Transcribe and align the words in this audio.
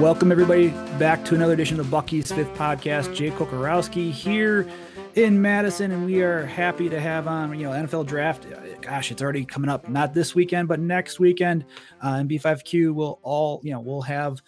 Welcome, 0.00 0.30
everybody, 0.30 0.68
back 0.98 1.24
to 1.24 1.34
another 1.34 1.54
edition 1.54 1.80
of 1.80 1.86
the 1.86 1.90
Bucky's 1.90 2.30
Fifth 2.30 2.52
Podcast. 2.52 3.14
Jay 3.14 3.30
Kocorowski 3.30 4.12
here 4.12 4.68
in 5.14 5.40
Madison, 5.40 5.90
and 5.90 6.04
we 6.04 6.20
are 6.20 6.44
happy 6.44 6.90
to 6.90 7.00
have 7.00 7.26
on, 7.26 7.58
you 7.58 7.66
know, 7.66 7.72
NFL 7.72 8.04
draft. 8.04 8.46
Gosh, 8.82 9.10
it's 9.10 9.22
already 9.22 9.46
coming 9.46 9.70
up, 9.70 9.88
not 9.88 10.12
this 10.12 10.34
weekend, 10.34 10.68
but 10.68 10.80
next 10.80 11.18
weekend. 11.18 11.64
Uh, 12.04 12.16
and 12.18 12.28
B5Q 12.28 12.92
will 12.94 13.20
all, 13.22 13.62
you 13.64 13.72
know, 13.72 13.80
we'll 13.80 14.02
have 14.02 14.42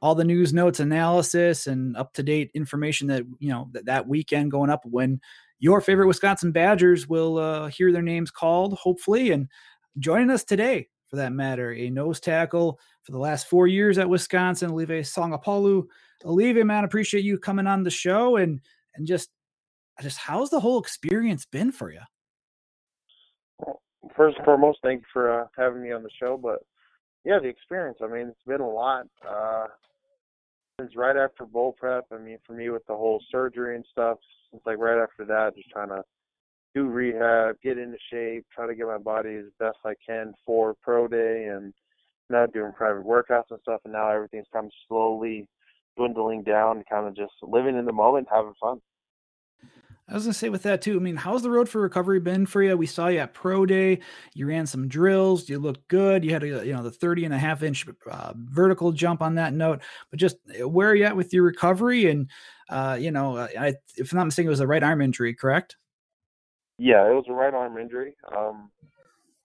all 0.00 0.14
the 0.14 0.24
news 0.24 0.54
notes, 0.54 0.80
analysis, 0.80 1.66
and 1.66 1.98
up 1.98 2.14
to 2.14 2.22
date 2.22 2.50
information 2.54 3.06
that, 3.08 3.24
you 3.40 3.50
know, 3.50 3.68
that, 3.72 3.84
that 3.84 4.08
weekend 4.08 4.52
going 4.52 4.70
up 4.70 4.86
when 4.86 5.20
your 5.58 5.82
favorite 5.82 6.06
Wisconsin 6.06 6.50
Badgers 6.50 7.06
will 7.06 7.36
uh, 7.36 7.66
hear 7.68 7.92
their 7.92 8.00
names 8.00 8.30
called, 8.30 8.72
hopefully. 8.78 9.32
And 9.32 9.48
joining 9.98 10.30
us 10.30 10.44
today, 10.44 10.88
for 11.08 11.16
that 11.16 11.32
matter, 11.32 11.74
a 11.74 11.90
nose 11.90 12.20
tackle 12.20 12.80
for 13.04 13.12
the 13.12 13.18
last 13.18 13.46
four 13.48 13.66
years 13.66 13.98
at 13.98 14.08
Wisconsin, 14.08 14.70
Olive 14.70 14.88
Sagapolu. 14.88 15.84
Olive, 16.24 16.64
man, 16.64 16.84
appreciate 16.84 17.24
you 17.24 17.38
coming 17.38 17.66
on 17.66 17.82
the 17.82 17.90
show 17.90 18.36
and 18.36 18.60
and 18.96 19.06
just 19.06 19.30
just 20.02 20.18
how's 20.18 20.50
the 20.50 20.60
whole 20.60 20.80
experience 20.80 21.46
been 21.46 21.70
for 21.70 21.92
you? 21.92 22.00
Well, 23.58 23.80
first 24.16 24.36
and 24.36 24.44
foremost, 24.44 24.78
thank 24.82 25.02
you 25.02 25.06
for 25.12 25.42
uh, 25.42 25.46
having 25.56 25.82
me 25.82 25.92
on 25.92 26.02
the 26.02 26.10
show. 26.20 26.36
But 26.36 26.60
yeah, 27.24 27.38
the 27.38 27.48
experience. 27.48 27.98
I 28.02 28.08
mean, 28.08 28.28
it's 28.28 28.42
been 28.46 28.60
a 28.60 28.68
lot. 28.68 29.06
Uh, 29.28 29.66
since 30.80 30.96
right 30.96 31.16
after 31.16 31.46
bowl 31.46 31.72
prep. 31.78 32.04
I 32.12 32.18
mean, 32.18 32.38
for 32.46 32.54
me 32.54 32.70
with 32.70 32.86
the 32.86 32.94
whole 32.94 33.22
surgery 33.30 33.76
and 33.76 33.84
stuff, 33.90 34.18
since 34.50 34.62
like 34.66 34.78
right 34.78 35.00
after 35.00 35.24
that, 35.26 35.54
just 35.56 35.70
trying 35.70 35.88
to 35.88 36.02
do 36.74 36.86
rehab, 36.86 37.56
get 37.62 37.78
into 37.78 37.96
shape, 38.10 38.44
try 38.52 38.66
to 38.66 38.74
get 38.74 38.86
my 38.86 38.98
body 38.98 39.36
as 39.36 39.44
best 39.60 39.78
I 39.84 39.94
can 40.04 40.34
for 40.44 40.74
pro 40.82 41.06
day, 41.06 41.44
and 41.44 41.72
now 42.30 42.46
doing 42.46 42.72
private 42.72 43.04
workouts 43.04 43.50
and 43.50 43.60
stuff. 43.62 43.80
And 43.84 43.92
now 43.92 44.10
everything's 44.10 44.46
kind 44.52 44.66
of 44.66 44.72
slowly 44.88 45.48
dwindling 45.96 46.42
down, 46.42 46.84
kind 46.90 47.06
of 47.06 47.16
just 47.16 47.32
living 47.42 47.76
in 47.76 47.84
the 47.84 47.92
moment, 47.92 48.28
having 48.30 48.54
fun. 48.60 48.80
I 50.06 50.12
was 50.12 50.24
gonna 50.24 50.34
say 50.34 50.50
with 50.50 50.64
that 50.64 50.82
too. 50.82 50.96
I 50.96 50.98
mean, 50.98 51.16
how's 51.16 51.42
the 51.42 51.50
road 51.50 51.66
for 51.66 51.80
recovery 51.80 52.20
been 52.20 52.44
for 52.44 52.62
you? 52.62 52.76
We 52.76 52.86
saw 52.86 53.08
you 53.08 53.20
at 53.20 53.32
pro 53.32 53.64
day. 53.64 54.00
You 54.34 54.46
ran 54.46 54.66
some 54.66 54.86
drills. 54.86 55.48
You 55.48 55.58
looked 55.58 55.88
good. 55.88 56.24
You 56.24 56.32
had 56.32 56.42
a 56.42 56.66
you 56.66 56.74
know 56.74 56.82
the 56.82 56.90
30 56.90 57.24
and 57.24 57.32
a 57.32 57.38
half 57.38 57.62
inch 57.62 57.86
uh, 58.10 58.34
vertical 58.36 58.92
jump 58.92 59.22
on 59.22 59.36
that 59.36 59.54
note. 59.54 59.80
But 60.10 60.20
just 60.20 60.36
uh, 60.60 60.68
where 60.68 60.90
are 60.90 60.94
you 60.94 61.04
at 61.04 61.16
with 61.16 61.32
your 61.32 61.42
recovery? 61.42 62.10
And 62.10 62.28
uh, 62.68 62.98
you 63.00 63.12
know, 63.12 63.38
I, 63.38 63.74
if 63.96 64.12
I'm 64.12 64.18
not 64.18 64.26
mistaken, 64.26 64.48
it 64.48 64.50
was 64.50 64.60
a 64.60 64.66
right 64.66 64.82
arm 64.82 65.00
injury, 65.00 65.32
correct? 65.32 65.76
Yeah, 66.78 67.08
it 67.08 67.14
was 67.14 67.24
a 67.28 67.32
right 67.32 67.54
arm 67.54 67.78
injury. 67.78 68.14
Um, 68.36 68.70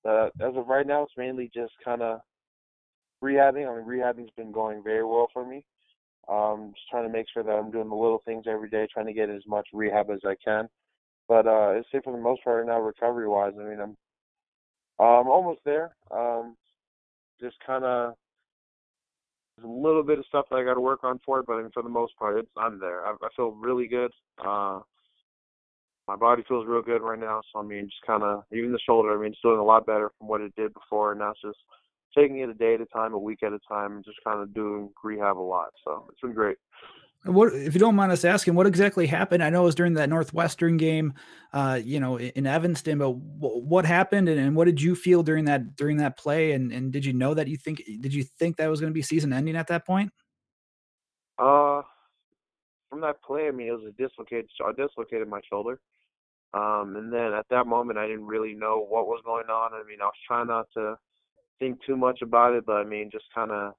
uh, 0.03 0.29
as 0.41 0.55
of 0.57 0.67
right 0.67 0.85
now, 0.85 1.03
it's 1.03 1.13
mainly 1.17 1.49
just 1.53 1.73
kind 1.85 2.01
of 2.01 2.19
rehabbing. 3.23 3.67
I 3.67 3.75
mean, 3.75 3.87
rehabbing's 3.87 4.31
been 4.35 4.51
going 4.51 4.83
very 4.83 5.03
well 5.03 5.27
for 5.33 5.45
me. 5.45 5.63
Um, 6.27 6.73
just 6.75 6.89
trying 6.89 7.07
to 7.07 7.11
make 7.11 7.25
sure 7.33 7.43
that 7.43 7.51
I'm 7.51 7.71
doing 7.71 7.89
the 7.89 7.95
little 7.95 8.21
things 8.25 8.45
every 8.47 8.69
day, 8.69 8.87
trying 8.91 9.07
to 9.07 9.13
get 9.13 9.29
as 9.29 9.41
much 9.47 9.67
rehab 9.73 10.11
as 10.11 10.19
I 10.25 10.35
can. 10.43 10.69
But 11.27 11.47
uh, 11.47 11.75
I'd 11.77 11.83
say 11.91 12.01
for 12.03 12.13
the 12.13 12.21
most 12.21 12.43
part 12.43 12.65
right 12.65 12.71
now, 12.71 12.81
recovery 12.81 13.27
wise, 13.27 13.53
I 13.59 13.63
mean, 13.63 13.79
I'm 13.79 13.97
I'm 14.99 15.27
almost 15.27 15.61
there. 15.63 15.95
Um, 16.11 16.55
just 17.39 17.55
kind 17.65 17.85
of 17.85 18.15
a 19.63 19.67
little 19.67 20.03
bit 20.03 20.19
of 20.19 20.25
stuff 20.25 20.45
that 20.49 20.57
I 20.57 20.63
got 20.63 20.75
to 20.75 20.81
work 20.81 21.03
on 21.03 21.19
for 21.25 21.39
it, 21.39 21.45
but 21.45 21.53
I 21.53 21.61
mean, 21.61 21.71
for 21.73 21.83
the 21.83 21.89
most 21.89 22.17
part, 22.17 22.37
it's 22.37 22.49
I'm 22.57 22.79
there. 22.79 23.05
I, 23.05 23.11
I 23.11 23.29
feel 23.35 23.51
really 23.51 23.87
good. 23.87 24.11
Uh, 24.43 24.79
my 26.07 26.15
body 26.15 26.43
feels 26.47 26.65
real 26.67 26.81
good 26.81 27.01
right 27.01 27.19
now. 27.19 27.41
So 27.51 27.59
I 27.59 27.63
mean, 27.63 27.85
just 27.85 28.05
kind 28.05 28.23
of 28.23 28.43
even 28.51 28.71
the 28.71 28.79
shoulder. 28.85 29.13
I 29.13 29.21
mean, 29.21 29.31
it's 29.31 29.41
doing 29.41 29.59
a 29.59 29.63
lot 29.63 29.85
better 29.85 30.11
from 30.17 30.27
what 30.27 30.41
it 30.41 30.55
did 30.55 30.73
before, 30.73 31.11
and 31.11 31.21
it's 31.21 31.41
just 31.41 31.59
taking 32.17 32.39
it 32.39 32.49
a 32.49 32.53
day 32.53 32.75
at 32.75 32.81
a 32.81 32.85
time, 32.87 33.13
a 33.13 33.19
week 33.19 33.43
at 33.43 33.53
a 33.53 33.59
time, 33.67 33.97
and 33.97 34.05
just 34.05 34.17
kind 34.23 34.41
of 34.41 34.53
doing 34.53 34.89
rehab 35.03 35.37
a 35.37 35.39
lot. 35.39 35.69
So 35.83 36.07
it's 36.11 36.21
been 36.21 36.33
great. 36.33 36.57
What, 37.25 37.53
if 37.53 37.73
you 37.73 37.81
don't 37.81 37.95
mind 37.95 38.13
us 38.13 38.23
asking, 38.23 38.55
what 38.55 38.65
exactly 38.65 39.05
happened? 39.05 39.43
I 39.43 39.49
know 39.49 39.63
it 39.63 39.65
was 39.65 39.75
during 39.75 39.95
that 39.95 40.07
Northwestern 40.07 40.77
game, 40.77 41.13
uh, 41.51 41.77
you 41.83 41.99
know, 41.99 42.17
in 42.17 42.47
Evanston. 42.47 42.97
But 42.97 43.11
what 43.11 43.85
happened, 43.85 44.29
and, 44.29 44.39
and, 44.39 44.55
what 44.55 44.65
did 44.65 44.81
you 44.81 44.95
feel 44.95 45.21
during 45.21 45.43
that 45.45 45.75
during 45.75 45.97
that 45.97 46.17
play? 46.17 46.53
And, 46.53 46.71
and 46.71 46.93
did 46.93 47.03
you 47.03 47.11
know 47.11 47.33
that 47.33 47.49
you 47.49 47.57
think 47.57 47.83
did 47.99 48.13
you 48.13 48.23
think 48.23 48.55
that 48.57 48.69
was 48.69 48.79
going 48.79 48.91
to 48.91 48.95
be 48.95 49.01
season 49.01 49.33
ending 49.33 49.57
at 49.57 49.67
that 49.67 49.85
point? 49.85 50.13
Uh, 51.37 51.81
from 52.89 53.01
that 53.01 53.21
play, 53.21 53.47
I 53.47 53.51
mean, 53.51 53.67
it 53.67 53.71
was 53.71 53.83
a 53.89 54.01
dislocated. 54.01 54.49
I 54.65 54.71
dislocated 54.71 55.27
my 55.27 55.41
shoulder, 55.49 55.81
um, 56.53 56.95
and 56.95 57.11
then 57.11 57.33
at 57.33 57.45
that 57.49 57.67
moment, 57.67 57.99
I 57.99 58.07
didn't 58.07 58.27
really 58.27 58.53
know 58.53 58.85
what 58.87 59.07
was 59.07 59.21
going 59.25 59.49
on. 59.49 59.73
I 59.73 59.83
mean, 59.85 59.99
I 60.01 60.05
was 60.05 60.13
trying 60.25 60.47
not 60.47 60.67
to 60.75 60.97
think 61.59 61.79
too 61.85 61.97
much 61.97 62.21
about 62.21 62.53
it, 62.53 62.65
but 62.65 62.77
I 62.77 62.83
mean, 62.83 63.09
just 63.11 63.25
kind 63.33 63.51
of 63.51 63.73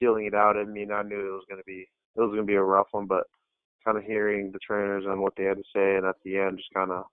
feeling 0.00 0.26
it 0.26 0.34
out. 0.34 0.56
I 0.56 0.64
mean, 0.64 0.90
I 0.90 1.02
knew 1.02 1.18
it 1.18 1.32
was 1.32 1.44
gonna 1.48 1.62
be 1.66 1.86
it 2.16 2.20
was 2.20 2.30
gonna 2.30 2.44
be 2.44 2.54
a 2.54 2.62
rough 2.62 2.88
one, 2.92 3.06
but 3.06 3.24
kind 3.84 3.96
of 3.96 4.04
hearing 4.04 4.50
the 4.52 4.58
trainers 4.58 5.04
and 5.06 5.20
what 5.20 5.34
they 5.36 5.44
had 5.44 5.56
to 5.56 5.62
say, 5.74 5.96
and 5.96 6.06
at 6.06 6.16
the 6.24 6.38
end, 6.38 6.58
just 6.58 6.72
kind 6.74 6.90
of 6.90 7.04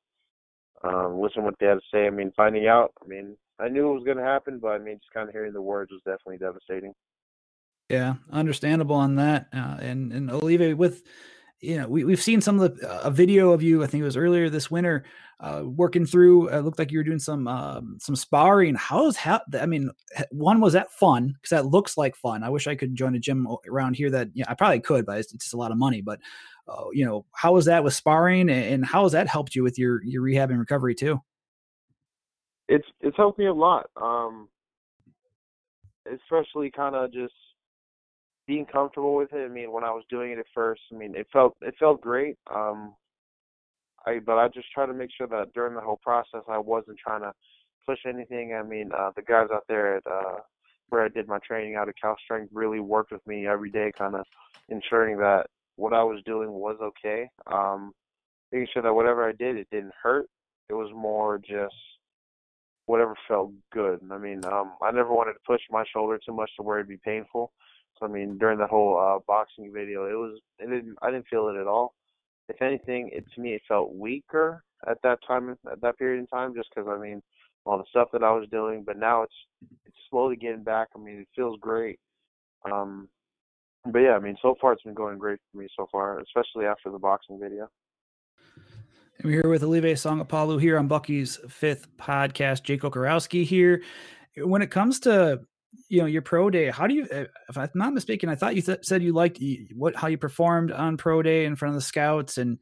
um, 0.83 1.21
listen 1.21 1.43
what 1.43 1.55
they 1.59 1.67
had 1.67 1.75
to 1.75 1.81
say. 1.93 2.07
I 2.07 2.09
mean, 2.09 2.31
finding 2.35 2.67
out. 2.67 2.93
I 3.03 3.07
mean, 3.07 3.37
I 3.59 3.69
knew 3.69 3.89
it 3.89 3.93
was 3.93 4.03
gonna 4.03 4.23
happen, 4.23 4.59
but 4.59 4.69
I 4.69 4.79
mean, 4.79 4.97
just 4.97 5.13
kind 5.13 5.27
of 5.27 5.33
hearing 5.33 5.53
the 5.53 5.61
words 5.61 5.91
was 5.91 6.01
definitely 6.05 6.37
devastating. 6.37 6.93
Yeah, 7.89 8.15
understandable 8.31 8.95
on 8.95 9.15
that. 9.15 9.47
Uh, 9.53 9.77
and 9.79 10.11
and 10.11 10.31
Olive 10.31 10.77
with 10.77 11.03
you 11.65 11.77
know, 11.77 11.87
we, 11.87 12.03
we've 12.03 12.21
seen 12.21 12.41
some 12.41 12.59
of 12.59 12.77
the 12.77 13.01
a 13.03 13.09
video 13.09 13.51
of 13.51 13.63
you. 13.63 13.83
I 13.83 13.87
think 13.87 14.01
it 14.01 14.05
was 14.05 14.17
earlier 14.17 14.49
this 14.49 14.69
winter, 14.69 15.03
uh, 15.39 15.63
working 15.65 16.05
through. 16.05 16.49
It 16.49 16.61
looked 16.61 16.77
like 16.77 16.91
you 16.91 16.99
were 16.99 17.03
doing 17.03 17.19
some 17.19 17.47
um, 17.47 17.97
some 17.99 18.15
sparring. 18.15 18.75
How's 18.75 19.17
how? 19.17 19.41
I 19.59 19.65
mean, 19.65 19.89
one 20.29 20.61
was 20.61 20.73
that 20.73 20.91
fun 20.91 21.33
because 21.33 21.49
that 21.49 21.65
looks 21.65 21.97
like 21.97 22.15
fun. 22.15 22.43
I 22.43 22.49
wish 22.49 22.67
I 22.67 22.75
could 22.75 22.95
join 22.95 23.15
a 23.15 23.19
gym 23.19 23.47
around 23.67 23.95
here. 23.95 24.09
That 24.11 24.29
I 24.47 24.53
probably 24.53 24.79
could, 24.79 25.05
but 25.05 25.17
it's, 25.17 25.33
it's 25.33 25.45
just 25.45 25.53
a 25.53 25.57
lot 25.57 25.71
of 25.71 25.77
money. 25.77 26.01
But 26.01 26.19
uh, 26.67 26.85
you 26.93 27.05
know, 27.05 27.25
how 27.33 27.53
was 27.53 27.65
that 27.65 27.83
with 27.83 27.93
sparring, 27.93 28.49
and 28.49 28.85
how 28.85 29.03
has 29.03 29.13
that 29.13 29.27
helped 29.27 29.55
you 29.55 29.63
with 29.63 29.79
your 29.79 30.03
your 30.03 30.21
rehab 30.21 30.51
and 30.51 30.59
recovery 30.59 30.95
too? 30.95 31.19
It's 32.67 32.87
it's 33.01 33.17
helped 33.17 33.39
me 33.39 33.47
a 33.47 33.53
lot. 33.53 33.89
Um, 33.99 34.49
especially 36.11 36.71
kind 36.71 36.95
of 36.95 37.11
just 37.11 37.33
being 38.47 38.65
comfortable 38.65 39.15
with 39.15 39.33
it. 39.33 39.45
I 39.45 39.47
mean, 39.47 39.71
when 39.71 39.83
I 39.83 39.91
was 39.91 40.03
doing 40.09 40.31
it 40.31 40.39
at 40.39 40.45
first, 40.53 40.81
I 40.91 40.95
mean, 40.95 41.15
it 41.15 41.27
felt 41.31 41.55
it 41.61 41.75
felt 41.79 42.01
great. 42.01 42.37
Um, 42.53 42.95
I 44.05 44.19
but 44.19 44.37
I 44.37 44.47
just 44.47 44.71
try 44.71 44.85
to 44.85 44.93
make 44.93 45.09
sure 45.17 45.27
that 45.27 45.53
during 45.53 45.75
the 45.75 45.81
whole 45.81 45.99
process, 46.03 46.43
I 46.47 46.57
wasn't 46.57 46.97
trying 46.97 47.21
to 47.21 47.33
push 47.85 47.99
anything. 48.07 48.53
I 48.53 48.63
mean, 48.63 48.91
uh, 48.97 49.11
the 49.15 49.21
guys 49.21 49.47
out 49.53 49.65
there 49.67 49.97
at 49.97 50.03
uh, 50.07 50.39
where 50.89 51.03
I 51.03 51.09
did 51.09 51.27
my 51.27 51.39
training 51.39 51.75
out 51.75 51.89
of 51.89 51.95
Cal 52.01 52.15
Strength 52.23 52.51
really 52.53 52.79
worked 52.79 53.11
with 53.11 53.25
me 53.25 53.47
every 53.47 53.71
day, 53.71 53.91
kind 53.97 54.15
of 54.15 54.25
ensuring 54.69 55.17
that 55.17 55.47
what 55.75 55.93
I 55.93 56.03
was 56.03 56.21
doing 56.25 56.51
was 56.51 56.77
okay. 56.81 57.29
Um, 57.47 57.93
making 58.51 58.67
sure 58.73 58.83
that 58.83 58.93
whatever 58.93 59.27
I 59.27 59.31
did, 59.31 59.57
it 59.57 59.67
didn't 59.71 59.93
hurt. 60.01 60.27
It 60.69 60.73
was 60.73 60.91
more 60.93 61.37
just 61.37 61.75
whatever 62.85 63.15
felt 63.27 63.51
good. 63.71 63.99
I 64.11 64.17
mean, 64.17 64.45
um, 64.45 64.73
I 64.81 64.91
never 64.91 65.11
wanted 65.11 65.33
to 65.33 65.39
push 65.45 65.61
my 65.69 65.83
shoulder 65.91 66.19
too 66.23 66.33
much 66.33 66.51
to 66.55 66.63
where 66.63 66.77
it'd 66.77 66.87
be 66.87 66.97
painful. 66.97 67.51
I 68.01 68.07
mean, 68.07 68.37
during 68.37 68.59
that 68.59 68.69
whole 68.69 68.97
uh, 68.97 69.19
boxing 69.27 69.71
video, 69.73 70.05
it 70.05 70.15
was 70.15 70.39
it 70.59 70.69
didn't 70.69 70.97
I 71.01 71.11
didn't 71.11 71.27
feel 71.27 71.49
it 71.49 71.59
at 71.59 71.67
all. 71.67 71.93
If 72.49 72.61
anything, 72.61 73.09
it 73.13 73.25
to 73.33 73.41
me 73.41 73.53
it 73.53 73.61
felt 73.67 73.95
weaker 73.95 74.63
at 74.87 74.97
that 75.03 75.19
time 75.27 75.55
at 75.71 75.81
that 75.81 75.97
period 75.97 76.19
in 76.19 76.27
time, 76.27 76.53
just 76.55 76.69
because 76.73 76.89
I 76.89 76.97
mean 76.97 77.21
all 77.65 77.77
the 77.77 77.85
stuff 77.89 78.09
that 78.13 78.23
I 78.23 78.31
was 78.31 78.47
doing. 78.51 78.83
But 78.85 78.97
now 78.97 79.23
it's 79.23 79.33
it's 79.85 79.97
slowly 80.09 80.35
getting 80.35 80.63
back. 80.63 80.89
I 80.95 80.99
mean, 80.99 81.19
it 81.19 81.27
feels 81.35 81.57
great. 81.59 81.99
Um, 82.71 83.09
but 83.85 83.99
yeah, 83.99 84.13
I 84.13 84.19
mean, 84.19 84.35
so 84.41 84.55
far 84.59 84.73
it's 84.73 84.83
been 84.83 84.93
going 84.93 85.17
great 85.17 85.39
for 85.51 85.59
me 85.59 85.67
so 85.77 85.87
far, 85.91 86.19
especially 86.19 86.65
after 86.65 86.89
the 86.89 86.99
boxing 86.99 87.39
video. 87.39 87.69
And 89.17 89.25
we're 89.25 89.41
here 89.41 89.49
with 89.49 89.63
Olive 89.63 89.83
Sagapolu 89.83 90.59
here 90.59 90.77
on 90.77 90.87
Bucky's 90.87 91.39
fifth 91.47 91.87
podcast. 91.97 92.63
Jake 92.63 92.81
Kocorowski 92.81 93.45
here. 93.45 93.81
When 94.37 94.61
it 94.61 94.71
comes 94.71 94.99
to 95.01 95.41
you 95.89 95.99
know 95.99 96.05
your 96.05 96.21
pro 96.21 96.49
day 96.49 96.69
how 96.69 96.87
do 96.87 96.93
you 96.93 97.07
uh, 97.11 97.25
if 97.49 97.57
i'm 97.57 97.69
not 97.75 97.93
mistaken 97.93 98.29
i 98.29 98.35
thought 98.35 98.55
you 98.55 98.61
th- 98.61 98.79
said 98.83 99.03
you 99.03 99.13
liked 99.13 99.39
what 99.75 99.95
how 99.95 100.07
you 100.07 100.17
performed 100.17 100.71
on 100.71 100.97
pro 100.97 101.21
day 101.21 101.45
in 101.45 101.55
front 101.55 101.75
of 101.75 101.81
the 101.81 101.85
scouts 101.85 102.37
and 102.37 102.59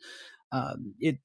um, 0.51 0.93
it 0.99 1.17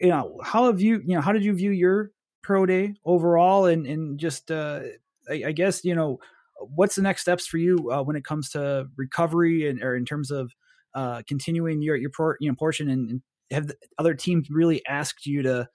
you 0.00 0.08
know 0.08 0.38
how 0.42 0.66
have 0.66 0.80
you 0.80 1.00
you 1.04 1.14
know 1.14 1.20
how 1.20 1.32
did 1.32 1.44
you 1.44 1.52
view 1.52 1.70
your 1.70 2.10
pro 2.42 2.66
day 2.66 2.94
overall 3.04 3.66
and 3.66 3.86
and 3.86 4.18
just 4.20 4.50
uh, 4.50 4.80
I, 5.28 5.44
I, 5.48 5.52
guess 5.52 5.84
you 5.84 5.94
know 5.94 6.18
what's 6.60 6.94
the 6.94 7.02
next 7.02 7.22
steps 7.22 7.46
for 7.46 7.58
you 7.58 7.90
uh, 7.90 8.02
when 8.02 8.16
it 8.16 8.24
comes 8.24 8.50
to 8.50 8.86
recovery 8.96 9.68
and 9.68 9.82
or 9.82 9.96
in 9.96 10.04
terms 10.04 10.30
of 10.30 10.52
uh, 10.94 11.22
continuing 11.26 11.82
your 11.82 11.96
your 11.96 12.10
pro, 12.10 12.34
you 12.40 12.48
know 12.48 12.54
portion 12.54 12.88
and, 12.88 13.10
and 13.10 13.22
have 13.50 13.70
other 13.98 14.14
teams 14.14 14.48
really 14.50 14.84
asked 14.86 15.26
you 15.26 15.42
to 15.42 15.68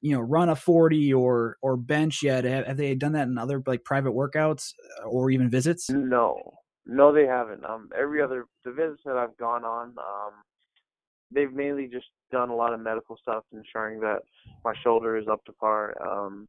you 0.00 0.12
know 0.12 0.20
run 0.20 0.48
a 0.48 0.56
40 0.56 1.12
or 1.14 1.56
or 1.62 1.76
bench 1.76 2.22
yet? 2.22 2.44
Have, 2.44 2.66
have 2.66 2.76
they 2.76 2.94
done 2.94 3.12
that 3.12 3.28
in 3.28 3.38
other 3.38 3.62
like 3.66 3.84
private 3.84 4.12
workouts 4.12 4.72
uh, 5.02 5.08
or 5.08 5.30
even 5.30 5.50
visits? 5.50 5.88
No. 5.90 6.54
No 6.86 7.12
they 7.12 7.26
haven't. 7.26 7.64
Um 7.64 7.88
every 7.98 8.22
other 8.22 8.46
the 8.64 8.72
visits 8.72 9.02
that 9.04 9.16
i've 9.16 9.36
gone 9.36 9.64
on 9.64 9.88
um 9.98 10.32
they've 11.30 11.52
mainly 11.52 11.86
just 11.86 12.06
done 12.30 12.50
a 12.50 12.56
lot 12.56 12.72
of 12.72 12.80
medical 12.80 13.16
stuff 13.20 13.44
ensuring 13.52 14.00
that 14.00 14.20
my 14.64 14.72
shoulder 14.82 15.16
is 15.16 15.26
up 15.30 15.44
to 15.44 15.52
par 15.52 15.94
um 16.02 16.46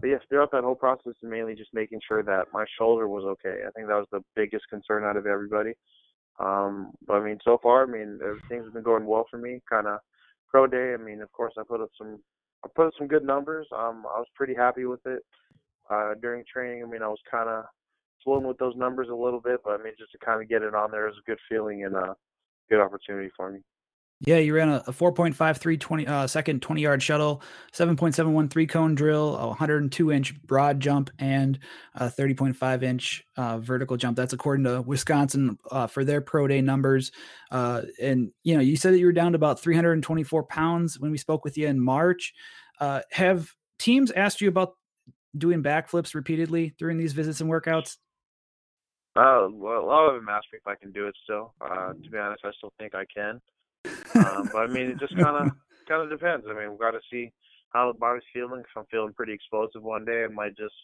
but 0.00 0.08
yes 0.08 0.20
throughout 0.28 0.50
that 0.52 0.64
whole 0.64 0.74
process 0.74 1.14
mainly 1.22 1.54
just 1.54 1.74
making 1.74 2.00
sure 2.06 2.22
that 2.22 2.46
my 2.52 2.64
shoulder 2.78 3.08
was 3.08 3.24
okay. 3.24 3.62
I 3.66 3.70
think 3.72 3.88
that 3.88 3.94
was 3.94 4.06
the 4.12 4.22
biggest 4.36 4.64
concern 4.70 5.04
out 5.04 5.16
of 5.16 5.26
everybody. 5.26 5.72
Um 6.38 6.92
but 7.06 7.14
i 7.14 7.24
mean 7.24 7.38
so 7.44 7.58
far 7.62 7.82
i 7.82 7.86
mean 7.86 8.18
everything's 8.22 8.72
been 8.72 8.82
going 8.82 9.06
well 9.06 9.26
for 9.30 9.38
me 9.38 9.60
kind 9.70 9.86
of 9.86 9.98
pro 10.48 10.66
day, 10.66 10.94
I 10.94 10.96
mean, 10.96 11.20
of 11.20 11.30
course, 11.32 11.54
I 11.58 11.62
put 11.66 11.80
up 11.80 11.90
some 11.96 12.18
I 12.64 12.68
put 12.74 12.94
some 12.98 13.06
good 13.06 13.24
numbers. 13.24 13.66
Um, 13.72 14.04
I 14.06 14.18
was 14.18 14.26
pretty 14.34 14.54
happy 14.54 14.84
with 14.84 15.04
it 15.06 15.22
uh, 15.90 16.14
during 16.20 16.44
training. 16.52 16.82
I 16.82 16.90
mean, 16.90 17.02
I 17.02 17.08
was 17.08 17.20
kind 17.30 17.48
of 17.48 17.64
floating 18.24 18.48
with 18.48 18.58
those 18.58 18.76
numbers 18.76 19.08
a 19.10 19.14
little 19.14 19.40
bit, 19.40 19.60
but 19.64 19.80
I 19.80 19.82
mean, 19.82 19.92
just 19.98 20.12
to 20.12 20.18
kind 20.18 20.42
of 20.42 20.48
get 20.48 20.62
it 20.62 20.74
on 20.74 20.90
there 20.90 21.08
is 21.08 21.14
a 21.18 21.30
good 21.30 21.38
feeling 21.48 21.84
and 21.84 21.94
a 21.94 22.14
good 22.68 22.80
opportunity 22.80 23.30
for 23.36 23.50
me. 23.50 23.60
Yeah, 24.20 24.38
you 24.38 24.52
ran 24.52 24.68
a, 24.68 24.82
a 24.88 24.92
4.53 24.92 25.78
20, 25.78 26.06
uh, 26.06 26.26
second 26.26 26.60
20 26.60 26.80
yard 26.80 27.02
shuttle, 27.02 27.40
7.71 27.72 28.50
three 28.50 28.66
cone 28.66 28.96
drill, 28.96 29.36
a 29.36 29.46
102 29.46 30.10
inch 30.10 30.42
broad 30.42 30.80
jump, 30.80 31.10
and 31.20 31.58
a 31.94 32.06
30.5 32.06 32.82
inch 32.82 33.24
uh, 33.36 33.58
vertical 33.58 33.96
jump. 33.96 34.16
That's 34.16 34.32
according 34.32 34.64
to 34.64 34.82
Wisconsin 34.82 35.56
uh, 35.70 35.86
for 35.86 36.04
their 36.04 36.20
pro 36.20 36.48
day 36.48 36.60
numbers. 36.60 37.12
Uh, 37.52 37.82
and 38.02 38.32
you 38.42 38.54
know, 38.54 38.60
you 38.60 38.76
said 38.76 38.92
that 38.92 38.98
you 38.98 39.06
were 39.06 39.12
down 39.12 39.32
to 39.32 39.36
about 39.36 39.60
324 39.60 40.42
pounds 40.44 40.98
when 40.98 41.12
we 41.12 41.18
spoke 41.18 41.44
with 41.44 41.56
you 41.56 41.68
in 41.68 41.78
March. 41.78 42.34
Uh, 42.80 43.02
have 43.12 43.52
teams 43.78 44.10
asked 44.10 44.40
you 44.40 44.48
about 44.48 44.72
doing 45.36 45.62
backflips 45.62 46.16
repeatedly 46.16 46.74
during 46.76 46.98
these 46.98 47.12
visits 47.12 47.40
and 47.40 47.48
workouts? 47.48 47.98
Uh, 49.14 49.46
well, 49.50 49.80
a 49.80 49.86
lot 49.86 50.08
of 50.08 50.14
them 50.14 50.28
ask 50.28 50.44
me 50.52 50.58
if 50.58 50.66
I 50.66 50.74
can 50.74 50.90
do 50.90 51.06
it 51.06 51.14
still. 51.22 51.54
To 51.60 52.10
be 52.10 52.18
honest, 52.18 52.44
I 52.44 52.50
still 52.58 52.72
think 52.78 52.96
I 52.96 53.04
can. 53.14 53.40
Um, 54.14 54.48
but 54.52 54.58
I 54.58 54.66
mean, 54.66 54.90
it 54.90 54.98
just 54.98 55.16
kind 55.16 55.36
of 55.36 55.52
kind 55.88 56.02
of 56.02 56.10
depends. 56.10 56.46
I 56.48 56.54
mean, 56.54 56.70
we've 56.70 56.78
got 56.78 56.92
to 56.92 57.00
see 57.10 57.32
how 57.70 57.92
the 57.92 57.98
body's 57.98 58.22
feeling. 58.32 58.60
If 58.60 58.66
I'm 58.76 58.84
feeling 58.90 59.12
pretty 59.12 59.32
explosive 59.32 59.82
one 59.82 60.04
day, 60.04 60.24
I 60.24 60.28
might 60.28 60.56
just 60.56 60.74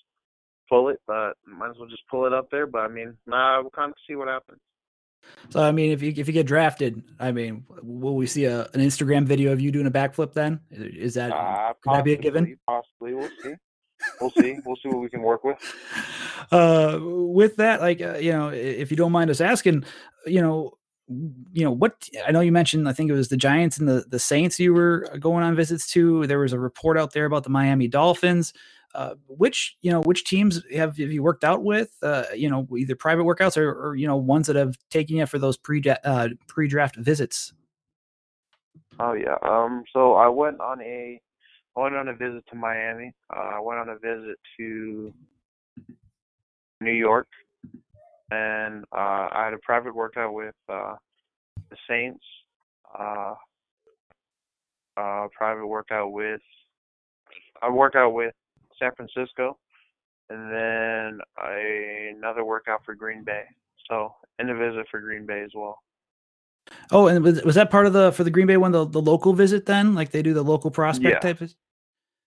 pull 0.69 0.89
it, 0.89 1.01
but 1.07 1.35
might 1.47 1.71
as 1.71 1.77
well 1.79 1.89
just 1.89 2.03
pull 2.11 2.27
it 2.27 2.33
up 2.33 2.49
there. 2.51 2.67
But 2.67 2.83
I 2.83 2.89
mean, 2.89 3.17
nah, 3.27 3.61
we'll 3.61 3.71
kind 3.71 3.91
of 3.91 3.97
see 4.09 4.17
what 4.17 4.29
happens. 4.29 4.61
So 5.51 5.63
I 5.63 5.73
mean, 5.73 5.93
if 5.93 6.03
you 6.03 6.13
if 6.17 6.27
you 6.27 6.33
get 6.33 6.47
drafted, 6.47 7.03
I 7.19 7.33
mean, 7.33 7.65
will 7.83 8.17
we 8.17 8.27
see 8.27 8.45
a, 8.45 8.63
an 8.75 8.81
Instagram 8.81 9.25
video 9.25 9.53
of 9.53 9.61
you 9.61 9.71
doing 9.71 9.87
a 9.87 9.91
backflip? 9.91 10.33
Then 10.33 10.61
is 10.71 11.15
that 11.15 11.33
uh, 11.33 11.73
could 11.83 11.95
that 11.95 12.05
be 12.05 12.15
a 12.15 12.17
given? 12.17 12.59
Possibly, 12.67 13.15
we'll 13.15 13.31
see. 13.43 13.55
We'll 14.21 14.31
see. 14.31 14.57
we'll 14.67 14.77
see 14.77 14.89
what 14.89 15.01
we 15.01 15.09
can 15.09 15.23
work 15.23 15.45
with. 15.45 15.59
Uh, 16.53 16.99
with 17.01 17.57
that, 17.57 17.81
like 17.81 18.03
uh, 18.03 18.19
you 18.19 18.31
know, 18.31 18.49
if 18.49 18.91
you 18.91 18.99
don't 18.99 19.11
mind 19.11 19.31
us 19.31 19.41
asking, 19.41 19.83
you 20.27 20.43
know, 20.43 20.75
you 21.09 21.65
know 21.65 21.71
what 21.71 22.09
i 22.27 22.33
know 22.33 22.41
you 22.41 22.53
mentioned 22.53 22.89
i 22.89 22.93
think 22.93 23.11
it 23.11 23.15
was 23.15 23.29
the 23.29 23.37
giants 23.37 23.77
and 23.77 23.87
the, 23.87 24.05
the 24.09 24.19
saints 24.19 24.59
you 24.59 24.73
were 24.73 25.07
going 25.21 25.45
on 25.45 25.55
visits 25.55 25.87
to. 25.93 26.27
There 26.27 26.39
was 26.39 26.53
a 26.53 26.59
report 26.59 26.99
out 26.99 27.13
there 27.13 27.27
about 27.27 27.45
the 27.45 27.51
miami 27.51 27.89
dolphins. 27.89 28.53
Uh, 28.95 29.17
which 29.27 29.77
you 29.81 29.91
know 29.91 30.01
which 30.03 30.25
teams 30.25 30.63
have, 30.73 30.97
have 30.97 31.11
you 31.11 31.21
worked 31.21 31.43
out 31.43 31.65
with 31.65 31.97
uh, 32.05 32.23
you 32.33 32.49
know 32.49 32.65
either 32.79 32.95
private 32.95 33.25
workouts 33.25 33.57
or, 33.57 33.73
or, 33.73 33.97
you 33.97 34.07
know 34.07 34.17
ones 34.17 34.47
that 34.47 34.55
have 34.55 34.77
taken 34.89 35.17
you 35.17 35.27
for 35.27 35.37
those 35.37 35.57
pre 35.57 35.83
uh, 36.05 36.29
pre-draft 36.47 36.95
visits? 36.95 37.53
Oh 39.01 39.15
yeah 39.15 39.35
um 39.43 39.83
so 39.93 40.15
i 40.15 40.29
went 40.29 40.61
on 40.61 40.81
a 40.81 41.21
I 41.77 41.81
went 41.81 41.97
on 41.97 42.07
a 42.07 42.15
visit 42.15 42.45
to 42.51 42.55
miami. 42.55 43.13
Uh, 43.35 43.57
i 43.57 43.61
went 43.61 43.81
on 43.81 43.89
a 43.89 43.99
visit 43.99 44.39
to 44.59 45.13
new 46.81 46.93
york 46.93 47.27
and 48.35 48.85
uh, 48.93 49.29
I 49.33 49.45
had 49.45 49.55
a 49.55 49.59
private 49.59 49.95
workout 49.95 50.35
with 50.35 50.55
uh, 50.69 50.95
the 51.71 51.77
Saints. 51.89 52.25
Uh, 52.99 53.35
uh, 54.97 55.27
private 55.37 55.67
workout 55.67 56.13
with 56.13 56.41
I 57.63 57.71
work 57.71 57.95
out 57.97 58.11
with 58.11 58.35
San 58.79 58.93
Francisco, 58.95 59.59
and 60.31 60.51
then 60.53 61.21
a, 61.43 62.13
another 62.17 62.45
workout 62.45 62.85
for 62.85 62.95
Green 62.95 63.25
Bay. 63.25 63.45
So, 63.89 64.15
and 64.39 64.51
a 64.51 64.55
visit 64.55 64.87
for 64.91 65.01
Green 65.01 65.27
Bay 65.27 65.43
as 65.43 65.51
well. 65.55 65.79
Oh, 66.91 67.09
and 67.09 67.23
was, 67.23 67.43
was 67.43 67.55
that 67.57 67.71
part 67.71 67.87
of 67.87 67.93
the 67.93 68.13
for 68.13 68.25
the 68.25 68.31
Green 68.31 68.47
Bay 68.47 68.57
one 68.57 68.73
the, 68.73 68.87
the 68.87 69.01
local 69.01 69.33
visit 69.33 69.67
then? 69.67 69.95
Like 69.95 70.11
they 70.11 70.23
do 70.23 70.35
the 70.35 70.43
local 70.43 70.71
prospect 70.71 71.17
yeah. 71.17 71.19
type 71.19 71.41
of. 71.41 71.55